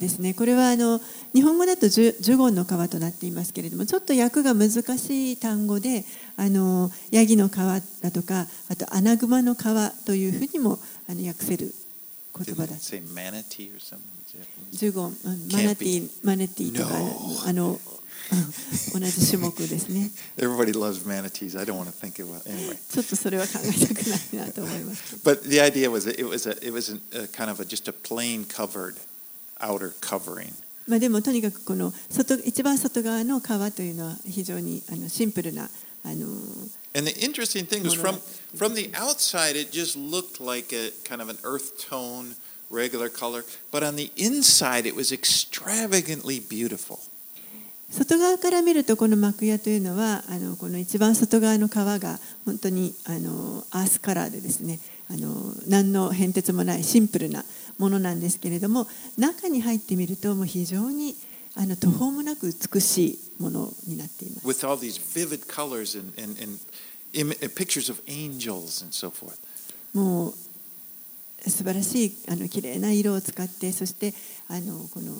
[0.00, 0.98] ですねこれはあの
[1.34, 6.06] 日本語だとジュジュゴンの皮となっていますけれどもちょっと訳が難しい単語で
[6.38, 9.58] あのヤギの皮だとかあとアナグマの皮
[10.06, 11.74] というふうにもあの訳せる
[12.34, 12.76] 言葉だ?
[12.78, 17.10] ジュゴンうんマナティーマネティーとか No.
[17.46, 17.78] あのうん
[18.93, 21.59] 同じ種目ですね Everybody loves manatees.
[21.59, 22.77] I don't want to think about anyway.
[22.89, 27.59] ちょっとそれは考えたくないなと思いますけど But the idea was that it was a it was a, a kind of
[27.59, 28.95] a, just a plain covered
[29.59, 30.53] outer covering.
[30.87, 33.43] まあでもとにかくこの外一番外側の皮
[33.75, 35.69] というのは非常にあのシンプルな
[36.03, 36.27] あの
[36.95, 38.19] And the interesting thing was from
[38.55, 42.35] from the outside it just looked like a kind of an earth tone
[42.69, 46.99] regular color, but on the inside it was extravagantly beautiful.
[47.94, 57.44] 外側から見るとこの幕屋というのはあのこの一番外側の皮が本当にあのアースカラーでですねあの何の変哲もないシンプルな
[57.78, 61.14] ものなんですけれども中に入ってみるともう非常に
[61.54, 64.48] あの途方もなく美しいものになっています。
[64.48, 66.58] with all these vivid colors and, and, and
[67.14, 69.38] uh, pictures of angels and so forth.
[69.92, 70.34] もう
[71.48, 74.12] 素晴らしいあの綺麗な色を使ってそして
[74.48, 75.12] あのこの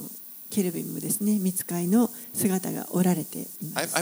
[0.54, 3.94] ケルビムですね、見つかりの姿がおられています。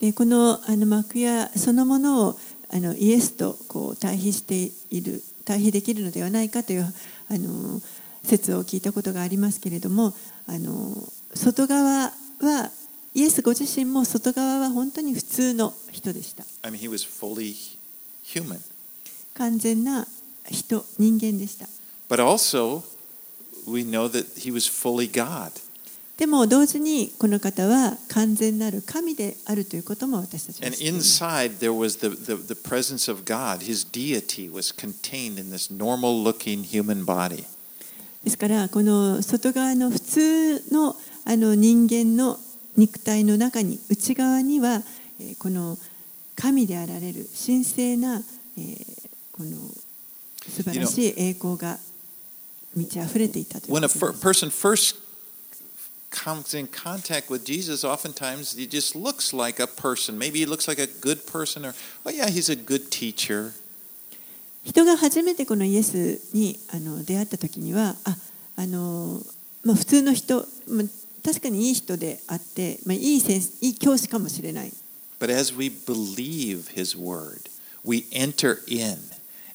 [0.00, 2.38] でこの,あの幕屋そのものを
[2.70, 6.92] あのイエスとこう対比している、対比できるのではないかというあ
[7.30, 7.80] の
[8.22, 10.14] 説を聞いたことがありますけれども、
[10.46, 10.94] あの
[11.34, 12.70] 外側は
[13.16, 16.44] イエスご自身も外側は本当に普通の人でした。
[16.62, 16.72] I
[19.34, 20.04] 完全な
[20.50, 21.68] 人、人間でした。
[26.16, 31.20] でも同時にこの方は完全なる神であるということも私たちは知っています。
[38.24, 42.40] ですから、この外側の普通の,あの人間の
[42.76, 44.82] 肉体の中に内側には
[45.20, 45.78] えーこの
[46.36, 48.20] 神であられる神聖な
[48.58, 49.50] えーこの
[50.48, 51.78] 素晴らしい栄光が
[52.74, 55.04] 満ち溢れていたということです
[56.14, 60.16] comes in contact with Jesus, oftentimes he just looks like a person.
[60.16, 61.74] Maybe he looks like a good person, or,
[62.06, 63.52] oh, yeah, he's a good teacher.
[64.64, 68.16] 人が初めてこのイエスにあの出会った時にはあ
[68.56, 69.20] あの、
[69.62, 70.86] まあ、普通の人、まあ、
[71.24, 74.72] 確かにいい人であって、まあ、いい先生いい教師かもしれない
[75.18, 77.48] But as we believe his word,
[77.84, 78.98] we enter in.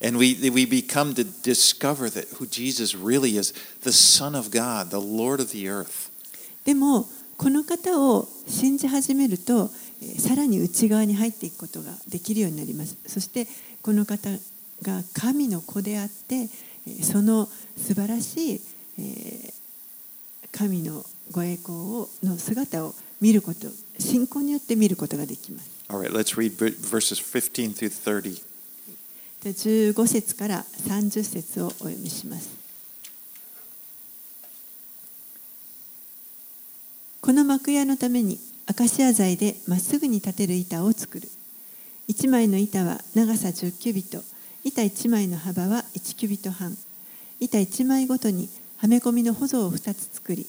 [0.01, 4.89] And we, we become to discover that who Jesus really is, the Son of God,
[4.91, 6.09] the Lord of the earth.
[6.63, 7.05] でも
[7.37, 9.69] この方を信じ始めると
[10.01, 13.47] えーさらに内側に入っていくことができるようになりますそして
[13.81, 14.29] この方
[14.81, 17.47] が神の子であってえーその
[17.77, 18.61] 素晴らしい
[18.99, 19.53] えー
[20.51, 23.67] 神のご栄光をの姿を見ること
[23.99, 25.69] 信仰によって見ることができます。
[25.89, 27.89] Right, let's read ver- verses 15 through
[28.21, 28.43] 30.
[29.43, 32.49] で15節から30節をお読みします。
[37.21, 41.29] この幕屋のためにアカシア材でまっすぐに立てる板を作る。
[42.09, 44.23] 1枚の板は長さ10キュビト
[44.63, 46.75] 板1枚の幅は1キュビト半。
[47.39, 50.45] 板1枚ごとにはめ込みの補助を2つ作り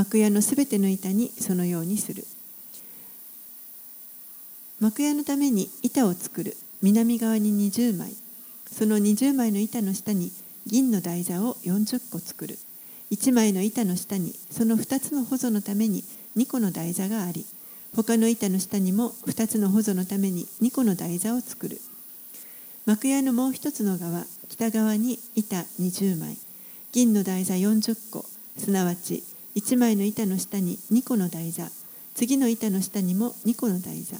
[0.00, 2.24] 幕屋のすべての板にそのようにする。
[4.80, 6.56] 幕屋のために板を作る。
[6.80, 8.14] 南側に20枚。
[8.72, 10.32] その20枚の板の下に
[10.64, 12.58] 銀の台座を40個作る。
[13.10, 16.02] 1枚の板の下にその2つの補助のために
[16.34, 17.44] 2個の台座があり
[17.94, 21.78] 他の板の下にも2つの補助のために2個の台座を作る。
[22.86, 26.38] 幕屋のもう一つの側北側に板20枚。
[26.90, 28.24] 銀の台座40個。
[28.56, 29.22] すなわち
[29.56, 31.68] 1枚の板の下に2個の台座。
[32.14, 34.16] 次の板の下にも2個の台座。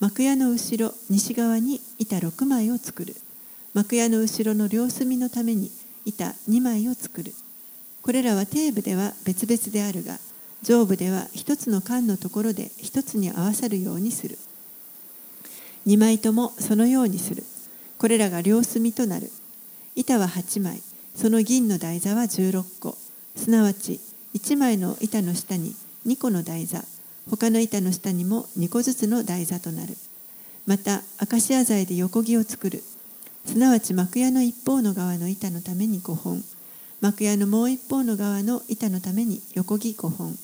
[0.00, 3.14] 幕屋の後ろ西側に板6枚を作る。
[3.74, 5.70] 幕屋の後ろの両隅のために
[6.04, 7.32] 板2枚を作る。
[8.02, 10.18] これらは底部では別々であるが
[10.62, 14.38] 上部では一つの缶のところで一つに合わさるようにする。
[15.86, 17.44] 2枚ともそのようにする。
[17.98, 19.30] これらが両隅となる。
[19.94, 20.82] 板は8枚
[21.14, 22.98] その銀の台座は16個。
[23.36, 24.00] すなわち
[24.34, 25.74] 1枚の板の下に
[26.06, 26.84] 2個の台座。
[27.30, 29.96] 他の板の下にも2個ずつの台座となる。
[30.66, 32.82] またアカシア材で横木を作る。
[33.44, 36.42] すなわち幕屋の一方の側の板のために5本。
[37.00, 40.38] 幕屋のもう一方の側の板のために横木5本。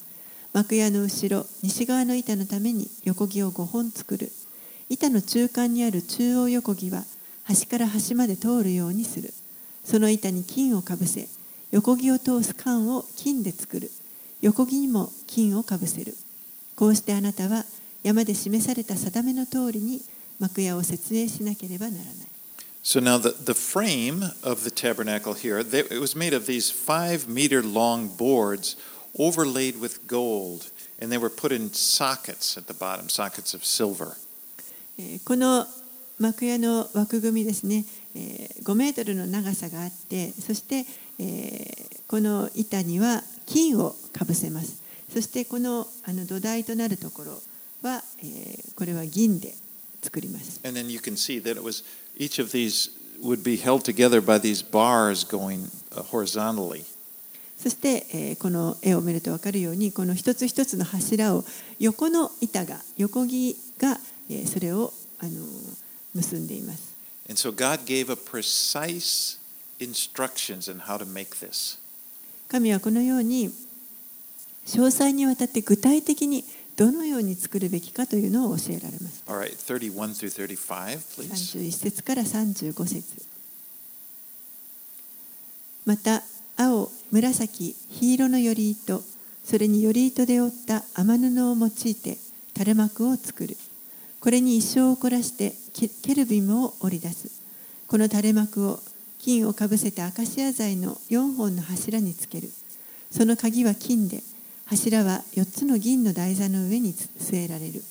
[0.52, 4.30] 幕屋の後ろ西側の板のために横木を5本作る。
[4.88, 7.04] 板の中間にある中央横木は
[7.44, 9.32] 端から端まで通るようにする。
[9.84, 11.28] その板に金をかぶせ
[11.70, 13.90] 横木を通す管を金で作る
[14.40, 16.14] 横木にも金をかぶせる
[16.76, 17.64] こうしてあなたは
[18.02, 20.00] 山で示された定めの通りに
[20.38, 22.14] 幕屋を設営しなければならない
[22.82, 26.70] So now the, the frame of the tabernacle here, they, it was made of these
[26.70, 28.76] five meter long boards
[29.18, 34.16] overlaid with gold, and they were put in sockets at the bottom, sockets of silver.
[34.98, 35.66] えーこの
[36.18, 40.86] 幕屋の枠組みですね、えー5メートルの長さがあってそして、
[41.18, 47.32] えーこの板には金をかぶせますそしてこのあの土台となるところ
[47.82, 49.54] は、えーこれは銀で
[50.02, 51.84] 作ります And then you can see that it was
[52.16, 52.90] each of these
[53.22, 56.84] would be held together by these bars going uh, horizontally.
[57.58, 61.44] そして、えーこの絵を見ると分かるようにこの一つ一つの柱を
[61.80, 63.98] 横の板が横木が、
[64.30, 65.30] えーそれをあの
[66.14, 66.96] 結んでいます
[67.28, 69.37] And so God gave a precise
[69.78, 71.78] instructions on how to make this.
[72.48, 73.50] 神はこのように
[74.66, 76.44] 詳細にわたって具体的に
[76.76, 81.30] どのように作るべきかというのを教えられます All right, 31 through 35, please.
[81.32, 83.26] 31節から35節
[85.84, 86.22] また
[86.56, 89.02] 青紫黄色のより糸
[89.42, 92.18] それにより糸で織った雨布を用いて
[92.54, 93.56] 垂れ幕を作る
[94.20, 97.40] これに一生を凝らしてケケルビムを織り出す
[97.86, 98.80] この垂れ幕を
[99.18, 102.50] 金をかぶせたアカシア材の4本の柱につける。
[103.10, 104.22] その鍵は金で
[104.66, 107.82] 柱は4つの銀の台座の上に据えられる。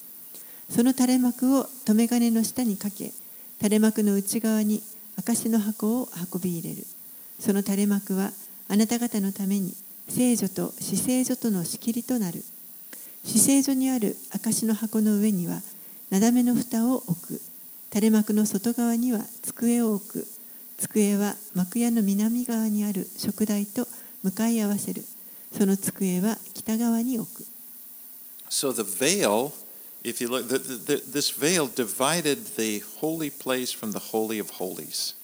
[0.69, 3.11] その垂れ幕を留め金の下にかけ
[3.57, 4.81] 垂れ幕の内側に
[5.17, 6.85] 証の箱を運び入れる。
[7.39, 8.31] その垂れ幕は
[8.67, 9.73] あなた方のために
[10.09, 12.43] 聖女と死聖所との仕切りとなる。
[13.23, 15.61] 死聖所にある証の箱の上には
[16.09, 17.41] なだめの蓋を置く。
[17.93, 20.36] 垂れ幕の外側には机を置く。
[20.77, 23.87] 机は幕屋の南側にある食台と
[24.23, 25.03] 向かい合わせる
[25.51, 27.45] その机は北側に置く
[28.49, 29.51] So the veil,
[30.03, 34.51] if you look, the, the, this veil divided the holy place from the holy of
[34.51, 35.15] holies.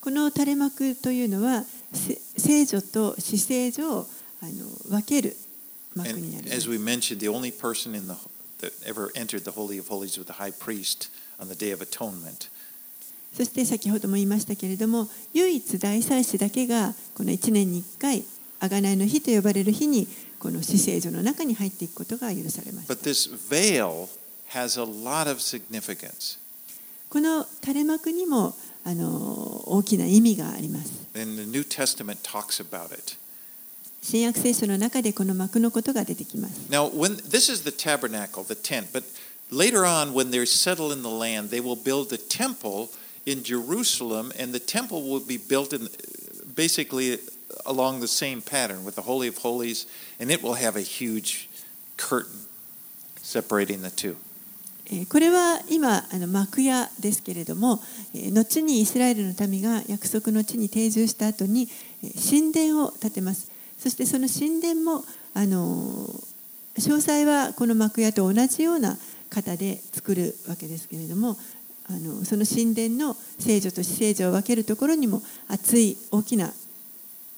[0.00, 4.06] この垂れ幕というのはせ聖女と死聖女を
[4.42, 5.36] あの分ける
[5.94, 8.14] 幕になりま as す we mentioned, the only person in the
[8.60, 11.82] that ever entered the holy of holies was the high priest on the day of
[11.82, 12.48] atonement.
[13.36, 18.24] そして先ほども言いましたけれども、唯一大祭司だけがこの一年に一回、
[18.60, 20.06] 贖いの日と呼ばれる日に、
[20.38, 22.94] この死聖所の中に入っていくことが許されました。
[27.08, 28.54] この垂れ幕にも
[28.84, 30.92] あの大きな意味があります。
[34.02, 36.60] 新約聖書の中でこの幕のことが出てきます。
[36.70, 39.02] Now, when, this is the tabernacle, the tent, but
[39.50, 42.90] later on, when they settle in the land, they will build the temple.
[43.26, 45.88] In Jerusalem, and the temple will be built in
[46.54, 47.18] basically
[47.66, 49.86] along the same pattern with the Holy of Holies,
[50.18, 51.48] and it will have a huge
[51.96, 52.46] curtain
[53.16, 54.16] separating the two.
[54.90, 57.80] えこれは今あの幕屋ですけれども、
[58.14, 61.68] え後にイスラエルの民が約束の地に定住した後に
[62.02, 66.06] え神殿を建てますそしてその神殿もあの
[66.76, 68.98] 詳細はこの幕屋と同じような
[69.30, 71.36] 型で作るわけですけれども
[71.86, 76.52] あのその神殿の聖女と死聖女を分けるところにも厚い大きな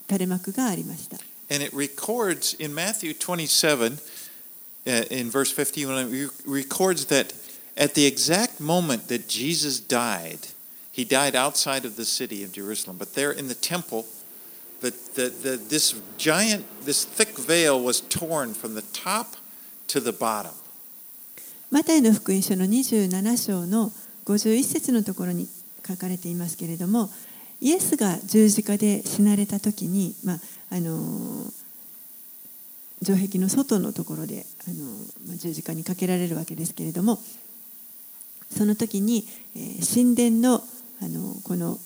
[0.08, 1.16] 垂れ幕がありました
[1.48, 3.98] And it records in Matthew 27,
[4.84, 7.32] uh, in verse 51, it re- records that
[7.76, 10.48] at the exact moment that Jesus died,
[10.96, 14.06] He died outside of the city of Jerusalem, but there in the temple,
[14.80, 19.36] the, the, the, this giant, this thick veil was torn from the top
[19.88, 20.52] to the bottom.
[21.70, 23.92] マタイの福音書の27章の
[24.26, 25.48] 51節のところに
[25.86, 27.10] 書かれていますけれども
[27.60, 31.50] イエスが十字架で死なれた時に、まああの
[33.02, 34.84] 城壁の外のところで、あの
[35.28, 37.18] まあ、十字架にかけられるわけですけれども
[38.50, 39.24] その時に、
[39.54, 40.62] えー、神殿の
[41.02, 41.78] あのこの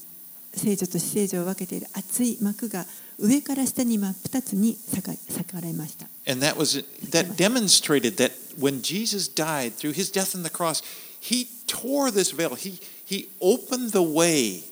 [0.55, 2.85] 聖女と死聖女を分けている厚い幕が
[3.19, 6.07] 上から下に真っ二つに裂か裂かれました。
[6.31, 10.83] And that was that demonstrated that when Jesus died through his death on the cross,
[11.21, 12.55] he tore this veil.
[12.57, 14.63] He he opened the way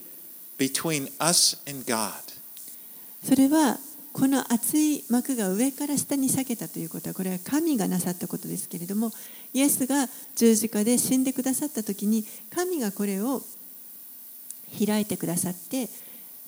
[0.58, 2.12] between us and God.
[3.24, 3.78] それは
[4.12, 9.12] この厚い幕が上から下に裂けたということはこれは神がなさったことですけれども
[9.52, 12.24] イエスが十字架で死んでくださった時に
[12.54, 13.42] 神がこれを
[14.84, 15.88] 開いてくださって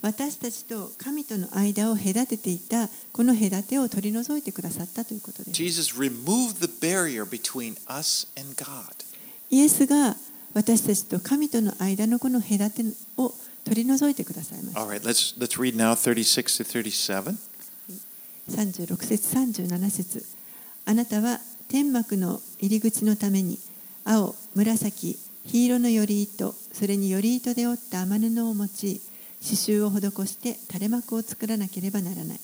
[0.03, 5.51] 私たちと神との間を隔てていたこの隔てを取り除いてくださったということです。
[5.53, 9.10] Jesus removed the barrier between us and God.
[9.51, 10.17] イエスが
[10.55, 12.83] 私たちと神との間のこの隔て
[13.17, 13.33] を
[13.65, 17.37] 取り除いてくださいました right, let's let's read now 36 to 37.
[18.49, 20.25] 36節37節
[20.87, 21.39] あなたは
[21.69, 23.59] 天幕の入り口のために
[24.05, 29.01] 青紫黄色のより糸それにより糸で織った雨布を用い刺
[29.41, 32.41] 繍を施して垂れ幕を作らなければならない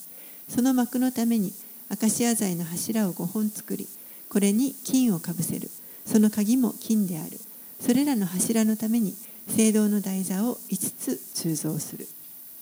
[0.47, 1.51] その幕のために
[1.89, 3.87] アカシア材の柱を5本作り
[4.29, 5.69] これに金をかぶせる
[6.07, 7.39] その鍵も金である
[7.79, 9.13] それらの柱のために
[9.47, 12.07] 聖堂の台座を5つ鋳造する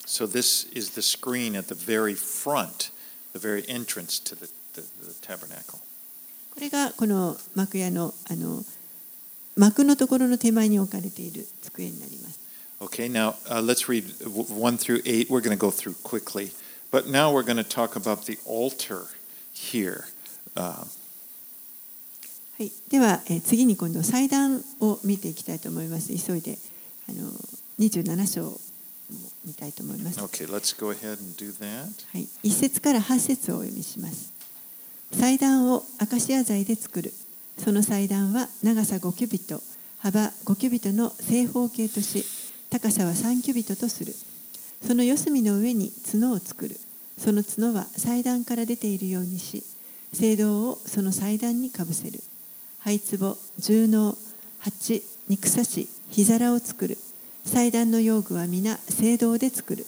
[0.06, 2.92] So this is the screen at the very front,
[3.34, 5.80] the very entrance to the, the, the tabernacle.
[6.54, 8.64] これがこの幕屋のあの
[9.58, 12.40] 幕のところの手前に置かれている机になります。
[12.82, 15.30] Okay, now uh, let's read w- 1 through 8.
[15.30, 16.52] We're going to go through quickly.
[16.92, 19.08] But now we're going to talk about the altar
[19.54, 20.06] here.
[20.56, 20.84] Uh,
[22.58, 26.14] はい、では、えー次に今度祭壇を見ていきたいと思います。
[26.16, 26.58] 急いで
[27.10, 27.30] あの
[27.80, 28.58] 27章を
[29.46, 30.20] 見たいと思います。
[30.22, 30.50] okay.
[30.50, 34.32] はい、1節から8節をお読みします。
[35.12, 37.14] 祭壇をアカシア材で作る。
[37.58, 39.62] その祭壇は長さ5キュビット、
[40.00, 42.24] 幅5キュビットの正方形とし、
[42.70, 44.16] 高さは3キュビットとする。
[44.88, 46.80] その四隅の上に角を作る。
[47.18, 49.62] その角は祭壇から出ているようにし、
[50.14, 52.24] 聖堂をその祭壇にかぶせる。
[52.86, 54.16] 灰壺、重能、
[54.60, 57.00] 鉢、肉刺し、火皿を作る。
[57.44, 59.88] 祭壇の用具は皆聖堂で作る。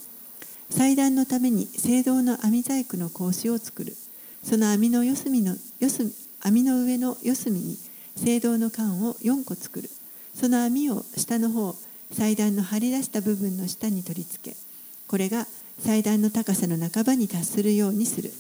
[0.72, 3.96] 祭壇のために聖堂の網細工の格子を作る。
[4.42, 7.78] その網の四隅の四隅網の上の四隅に
[8.16, 9.92] 聖堂の缶を4個作る。
[10.34, 11.76] その網を下の方、
[12.12, 14.58] 祭壇の張り出した部分の下に取り付け、
[15.06, 15.46] これが
[15.78, 18.34] 祭壇の高さの半ばに達するようにする。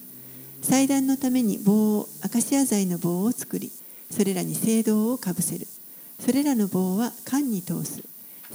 [0.63, 3.71] 祭壇のために棒を、アカシア材の棒を作り、
[4.09, 5.67] それらに聖堂をかぶせる。
[6.19, 8.03] それらの棒は缶に通す。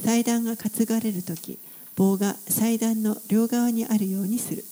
[0.03, 1.59] 祭壇が担がれるとき、
[1.95, 4.63] 棒が祭壇の両側にあるようにする。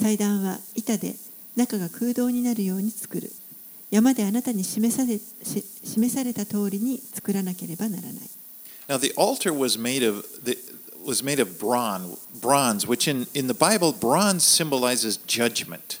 [0.00, 1.14] 祭壇は板で
[1.56, 3.30] 中が空洞になるように作る。
[3.90, 8.12] 山であなたに示されし示された通りに作らなければならない。
[8.88, 10.58] Now the altar was made of the,
[11.04, 16.00] was made of bronze, bronze, which in, in the Bible, bronze symbolizes judgment.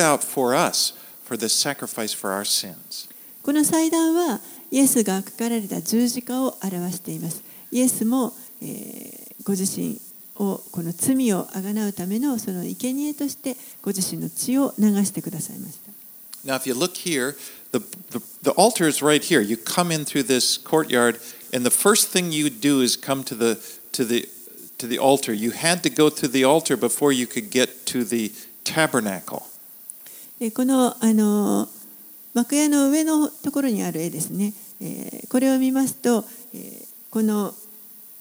[0.00, 3.08] out for us for the sacrifice for our sins.
[3.42, 7.42] この祭壇はイエスが書かれた十字架を表しています。
[7.70, 8.32] イエスも、
[8.62, 9.98] えーご自身
[10.36, 15.92] をこの罪をあがなうためのその生贄としてご自身の血を流してくださいました。
[16.44, 17.34] Now, if you look here,
[17.72, 17.80] the,
[18.10, 19.40] the, the altar is right here.
[19.40, 21.18] You come in through this courtyard,
[21.52, 23.58] and the first thing you do is come to the,
[23.92, 24.28] to the,
[24.78, 25.32] to the altar.
[25.32, 28.30] You had to go to the altar before you could get to the
[28.64, 29.48] tabernacle.
[30.43, 31.69] でこのあの
[32.33, 37.53] 幕屋の上のところにある絵ですね、えーこれを見ますと、えーこの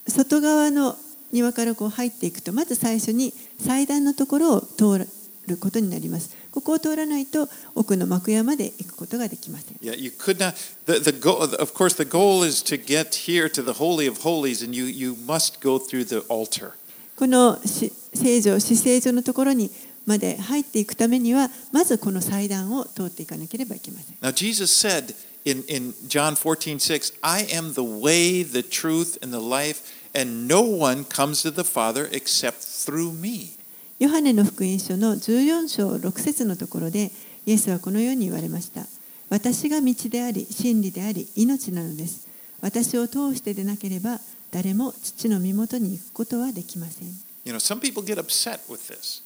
[0.06, 0.94] 外側の
[1.32, 5.08] 庭からこう入っていくとまず最初に祭壇のところを通る
[5.48, 6.36] ることになります。
[6.52, 9.76] ここを通らないと奥の幕屋まで行くことができません。
[9.78, 10.54] Yeah, you could not.
[10.86, 14.22] The, the goal, of course, the goal is to get here to the Holy of
[14.22, 16.74] Holies, and you, you must go through the altar.
[17.16, 19.70] このし聖女、死聖所のところに
[20.06, 24.16] まで入っていくためには、まずこの祭壇を通っていかなければいけません。
[24.20, 29.42] Now, Jesus said in, in John 14, 6, I am the way, the truth, and the
[29.42, 29.82] life,
[30.14, 33.56] and no one comes to the Father except through me.
[33.98, 37.12] ヨハネの福音書の14章6節のところで、
[37.46, 38.86] イエスはこのように言われました。
[39.30, 42.26] 私が道であり、真理であり、命なのです。
[42.60, 47.08] 私を通してでなければ、誰も父の身元に行くことはできません。
[47.44, 49.22] You know, some people get upset with this.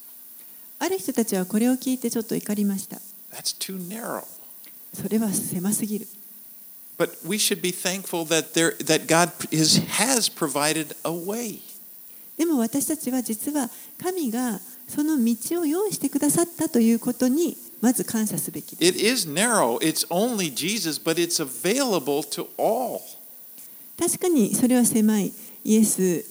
[0.79, 3.01] ある人たちはこれを聞いてちょっと怒りました。
[4.93, 6.07] それは狭すぎる。
[6.99, 11.61] But we should be thankful that, there, that God is, has provided a way.
[12.39, 13.71] でも私たちは実は
[14.03, 18.99] 神がその道を用意してくださったということにまず感謝すべきです。
[18.99, 19.79] It is narrow.
[19.79, 23.01] It's only Jesus, but it's available to all.
[23.99, 25.33] 確かにそれは狭い
[25.65, 26.25] イエス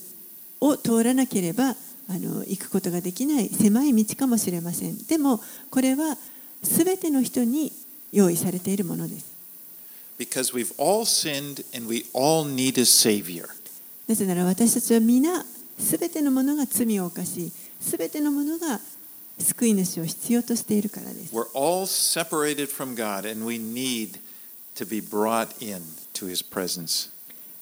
[0.60, 1.76] を通らなければ
[2.08, 4.98] あの行くことができない狭い道かもしれません。
[5.06, 6.18] でもこれは
[6.62, 7.72] 全ての人に
[8.12, 9.36] 用意されているものです。
[14.08, 15.44] なぜなら私たちは皆
[15.78, 17.52] 全てのものが罪を犯し
[17.82, 18.80] 全てのものが
[19.40, 21.36] 救い主を必要としているからです。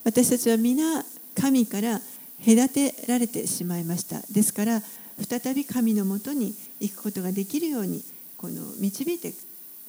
[0.04, 1.04] 私たちは皆
[1.36, 2.00] 神か神から
[2.46, 4.82] 隔てられてしまいましたですから
[5.22, 8.04] 再び神のもとに行くことができるように
[8.38, 9.34] この導いて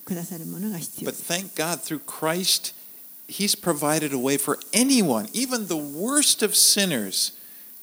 [0.04, 2.74] くださるものが必要 But です thank God through Christ,
[3.26, 7.32] He's provided a way for anyone, even the worst of sinners,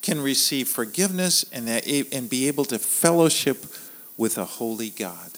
[0.01, 3.65] can receive forgiveness and, and be able to fellowship
[4.17, 5.32] with a holy God.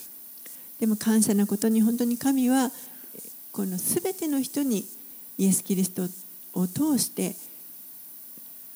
[0.80, 2.70] でも感謝なことに本当に神は
[3.52, 4.86] この全ての人に
[5.38, 6.04] イエス・キリスト
[6.54, 7.36] を通して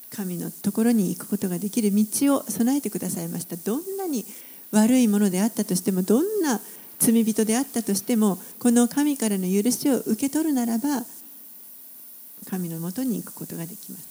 [0.09, 4.25] 神のところに行くことができる道を備えてくださいましたどんなに
[4.71, 6.59] 悪いものであったとしてもどんな
[6.99, 11.03] 罪人であったとしてもこの神からの許しを受け取るならば
[12.49, 14.07] 神のもとに行くことができます.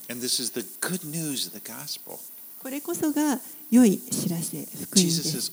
[2.63, 3.39] これこそが
[3.71, 5.53] 良い知らせ福音です.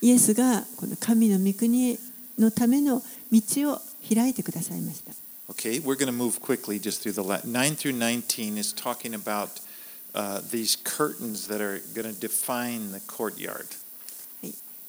[0.00, 1.98] イエスがこの神の御国
[2.38, 3.80] のための道を
[4.12, 5.12] 開いてくださいました。
[5.52, 9.60] Okay, we're going to move quickly just through the la- 9 through 19 is talking about
[10.14, 13.66] uh, these curtains that are going to define the courtyard.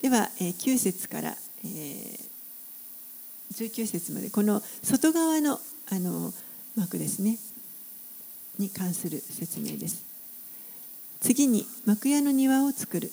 [0.02, 1.36] では、えー9節から、
[1.66, 2.34] えー
[3.54, 5.60] 19節までこの外側の
[5.92, 6.34] あの
[6.76, 7.38] 幕ですね
[8.58, 10.04] に関する説明です。
[11.20, 13.12] 次に幕屋の庭を作る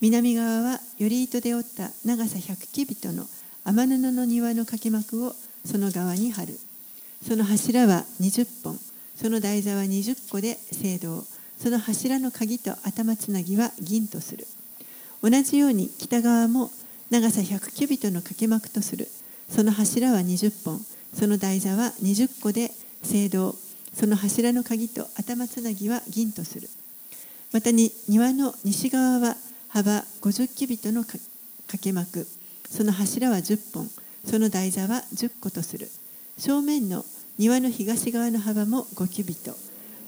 [0.00, 3.26] 南側は頼糸で折った長さ100キビトの
[3.64, 5.34] 天布の庭の掛け幕を
[5.64, 6.58] その側に張る
[7.26, 8.78] その柱は20本。
[9.16, 11.24] その台座は20個で青銅
[11.56, 14.46] その柱の鍵と頭つなぎは銀とする。
[15.22, 16.70] 同じように北側も
[17.10, 19.08] 長さ100キュビトの掛け幕とする。
[19.48, 20.84] その柱は20本。
[21.14, 22.70] その台座は20個で
[23.02, 23.54] 青銅
[23.94, 26.68] その柱の鍵と頭つなぎは銀とする。
[27.54, 29.36] またに庭の西側は
[29.68, 31.12] 幅50キュビトのか
[31.68, 32.26] 掛け幕。
[32.68, 33.88] その柱は10本。
[34.26, 35.90] その台座は10個とする。
[36.36, 37.04] 正面の
[37.36, 39.56] 庭の東側の幅も5キュビト。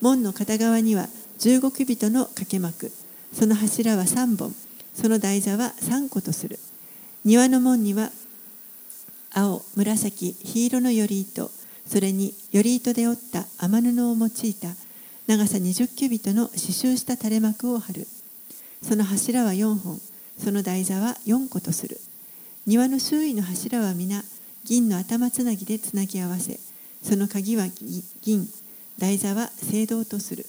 [0.01, 1.09] 門の片側には
[1.41, 2.93] 15キュビトの掛け幕。
[3.33, 4.55] その柱は3本。
[4.95, 6.59] その台座は3個とする。
[7.25, 8.13] 庭の門には
[9.33, 11.51] 青紫黄色の頼糸。
[11.85, 14.69] それに頼糸で折った天布を用いた
[15.27, 18.07] 長さ20キュビトの刺繍した垂れ幕を張る。
[18.83, 20.01] その柱は4本。
[20.39, 22.01] その台座は4個とする。
[22.67, 24.23] 庭の周囲の柱は皆
[24.65, 26.61] 銀の頭つなぎでつなぎ合わせ。
[27.07, 27.67] その鍵は
[28.21, 28.49] 銀
[28.99, 30.45] 台座は青銅とする。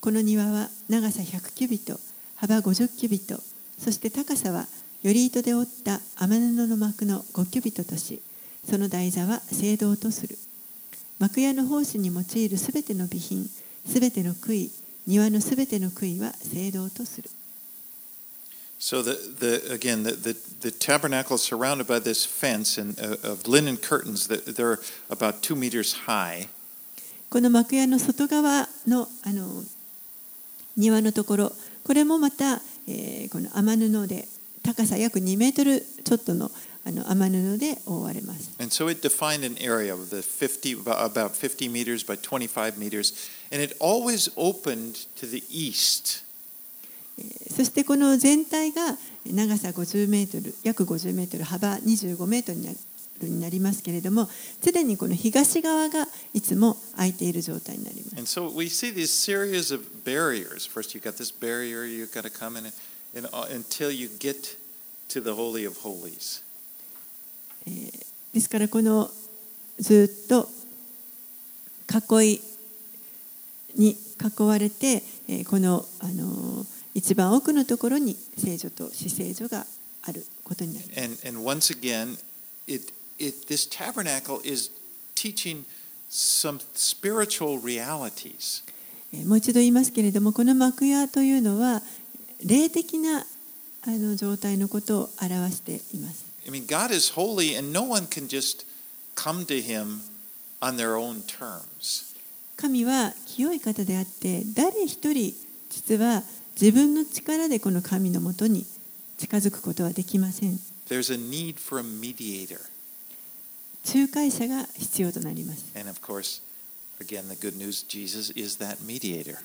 [0.00, 2.00] この庭は長さ100キュビト
[2.34, 3.40] 幅50キュビト
[3.78, 4.66] そして高さは
[5.04, 8.20] 頼糸で折った天布の幕の5キュビトとし
[8.68, 10.36] その台座は青銅とする。
[11.20, 13.48] 幕屋の奉仕に用いるすべての備品
[13.86, 14.68] すべての杭
[15.06, 17.30] 庭のすべての杭は青銅とする。
[18.81, 23.47] So the, the again the, the, the tabernacle is surrounded by this fence and uh, of
[23.47, 24.79] linen curtains that they're
[25.09, 26.49] about two meters high.
[27.29, 29.63] この幕屋の外側のあの
[30.75, 31.51] 庭のところ
[31.83, 34.27] これもまた、えーこの天布で
[34.63, 36.49] 高さ約2メートルちょっとの
[36.83, 38.51] あの天布で覆われます。
[38.59, 43.29] And so it defined an area of the 50 about 50 meters by 25 meters,
[43.51, 46.23] and it always opened to the east.
[47.56, 52.78] そしてこの全体が長さ50メートル、約50メートル、幅25メートルになる。
[53.22, 54.28] になりますけれども、
[54.62, 58.38] すでにこの東側がいつも空いている状態になります。
[58.38, 58.50] So、
[68.34, 69.10] ですから、この
[69.78, 70.48] ずっと
[72.20, 72.40] 囲い
[73.76, 75.02] に囲われて、
[75.48, 76.66] この、あの、
[76.96, 79.66] 一番奥のところに聖女と死聖女が
[80.02, 81.28] あることになります。
[81.28, 82.16] And, and once again,
[82.66, 84.70] it, it, this tabernacle is
[85.14, 85.66] teaching
[86.08, 88.64] some spiritual realities.
[89.12, 91.82] えーもう一度言いますけれどもこの幕屋というのは
[92.42, 93.24] 霊的なあ
[93.90, 96.24] の状態のことを表しています。
[96.46, 98.64] I mean, God is holy, and no one can just
[99.14, 100.00] come to Him
[100.62, 102.16] on their own terms.
[102.56, 105.34] 神は清い方であって誰一人
[105.68, 106.22] 実は
[106.60, 108.64] 自分の力でこの神のもとに
[109.18, 110.58] 近づくことはできません。
[110.88, 112.58] There's a need for a mediator.
[113.84, 115.66] 仲介者が必要となります。
[115.76, 116.42] And of course,
[116.98, 119.36] again, the good news Jesus is that mediator.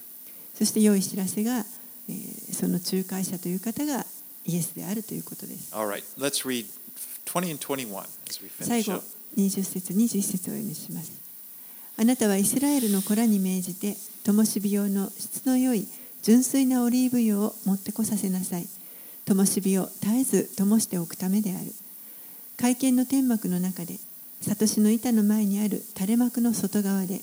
[0.53, 1.66] そして良い知らせが、
[2.09, 4.05] えーその仲介者という方が
[4.45, 5.74] イエスであるということです。
[5.76, 6.66] All right, let's read
[7.26, 9.05] 20 and 21 as we 最 finish 後 up.
[9.38, 11.12] 20節21節をお読みします。
[11.97, 15.88] あなたはイスラエルの子らに命じて灯火用の質の良い
[16.22, 18.67] 純粋なオリーブ油を持ってこさせなさい。
[19.26, 21.74] 灯火を絶えず灯しておくためである。
[22.57, 23.99] 会見の天幕の中で、
[24.41, 27.22] サトシの板の前にある垂れ幕の外側で、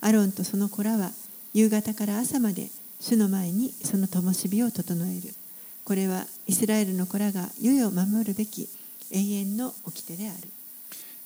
[0.00, 1.10] アロンとその子らは
[1.52, 2.68] 夕方から朝まで
[3.00, 5.34] 主の前にその灯火を整える。
[5.84, 8.68] これはイスラエルの子らが世を守るべき
[9.12, 10.48] 永遠の掟である。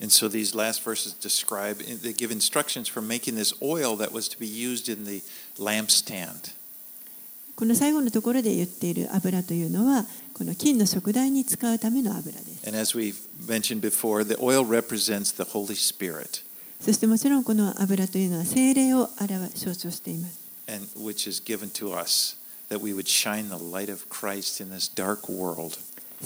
[0.02, 4.28] And so these last verses describe, they give instructions for making this oil that was
[4.30, 5.22] to be used in the
[5.58, 6.54] lampstand.
[7.61, 12.64] この最後のところで言っている油というのはこの金の食材に使うための油です。
[13.80, 14.24] Before,
[16.80, 20.40] そしてもちろんこの油というのは精霊を表象徴しています。
[20.66, 22.38] Us,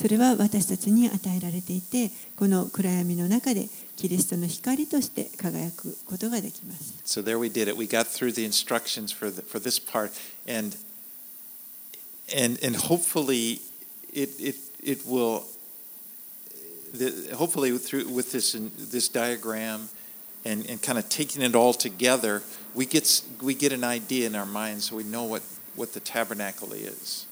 [0.01, 6.95] それは私たちに与えられていてこの暗闇の中でキリストの光として輝くことができます。
[7.05, 7.24] So
[12.36, 13.62] and and hopefully
[14.14, 15.43] it it it will.
[16.91, 18.53] The, hopefully through with this
[18.91, 19.89] this diagram
[20.43, 22.41] and, and kind of taking it all together,
[22.74, 25.43] we get s- we get an idea in our minds, so we know what
[25.76, 27.28] what the tabernacle is.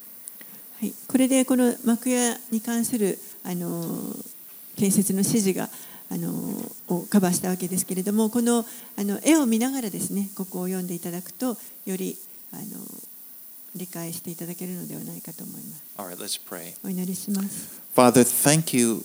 [0.80, 4.16] はい、これでこの幕屋に関するあの
[4.76, 5.70] 建設の指示が
[6.12, 6.30] あの
[6.88, 8.64] をカバーしたわけですけれどもこの
[8.96, 12.16] あの絵を見ながらですねここを読んでいただくとより
[12.54, 12.64] あの
[13.76, 15.84] 理解していただけるのではないかと思います。
[15.98, 16.76] All right, let's pray.
[16.84, 17.82] お祈りします。
[17.96, 19.04] Father, thank you,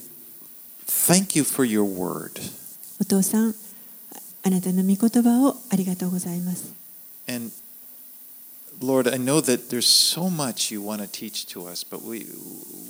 [0.87, 2.41] thank you for your word,
[3.01, 3.53] お父さん、あ
[4.45, 6.83] あなたの御言葉をありがとうございます。
[7.29, 7.53] and
[8.81, 12.27] Lord, I know that there's so much you want to teach to us, but we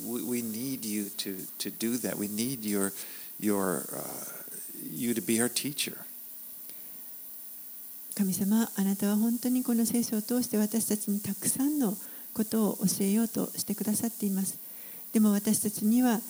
[0.05, 2.17] we, we need you to to do that.
[2.17, 2.93] We need your
[3.39, 4.43] your uh,
[4.81, 6.05] you to be our teacher.
[8.18, 11.96] 神様、あなたは本当にこの聖書を通して私たちにたくさんの
[12.34, 14.58] ことを教えようとしてくださっています。
[15.12, 16.20] でも私たちには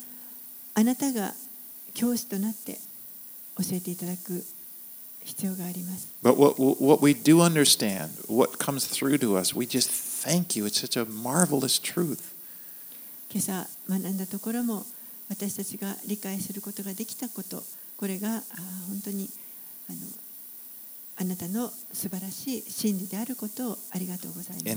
[0.74, 1.32] あなたが
[1.94, 2.78] 教師となって
[3.56, 4.44] 教えていただく
[5.24, 6.08] 必要があります。
[6.22, 10.66] But what what we do understand, what comes through to us, we just thank you.
[10.66, 12.18] It's such a marvelous truth.
[13.32, 14.84] 今朝学んだところも
[15.30, 17.62] 私たちが理解することができたこと、
[17.96, 18.42] これが
[18.88, 19.30] 本当に
[19.88, 19.98] あの
[21.20, 24.68] あなたの素晴らしい真理であることをありがとうございます。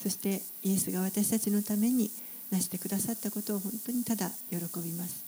[0.00, 2.10] そして、イエスが私たちのために
[2.50, 5.24] なしてくださったことを本当にただ喜びます。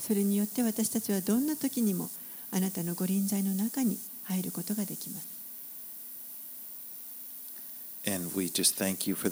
[0.00, 2.10] それによって私たちはどんな時にも
[2.50, 5.28] あなたのご臨在の中に入ることができます。
[8.06, 9.30] And we just thank you for.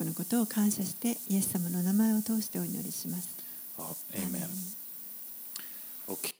[0.00, 3.28] このことを感謝してイエス様の名前を通してお祈りします。
[3.76, 4.48] Oh, amen.
[6.08, 6.39] Okay.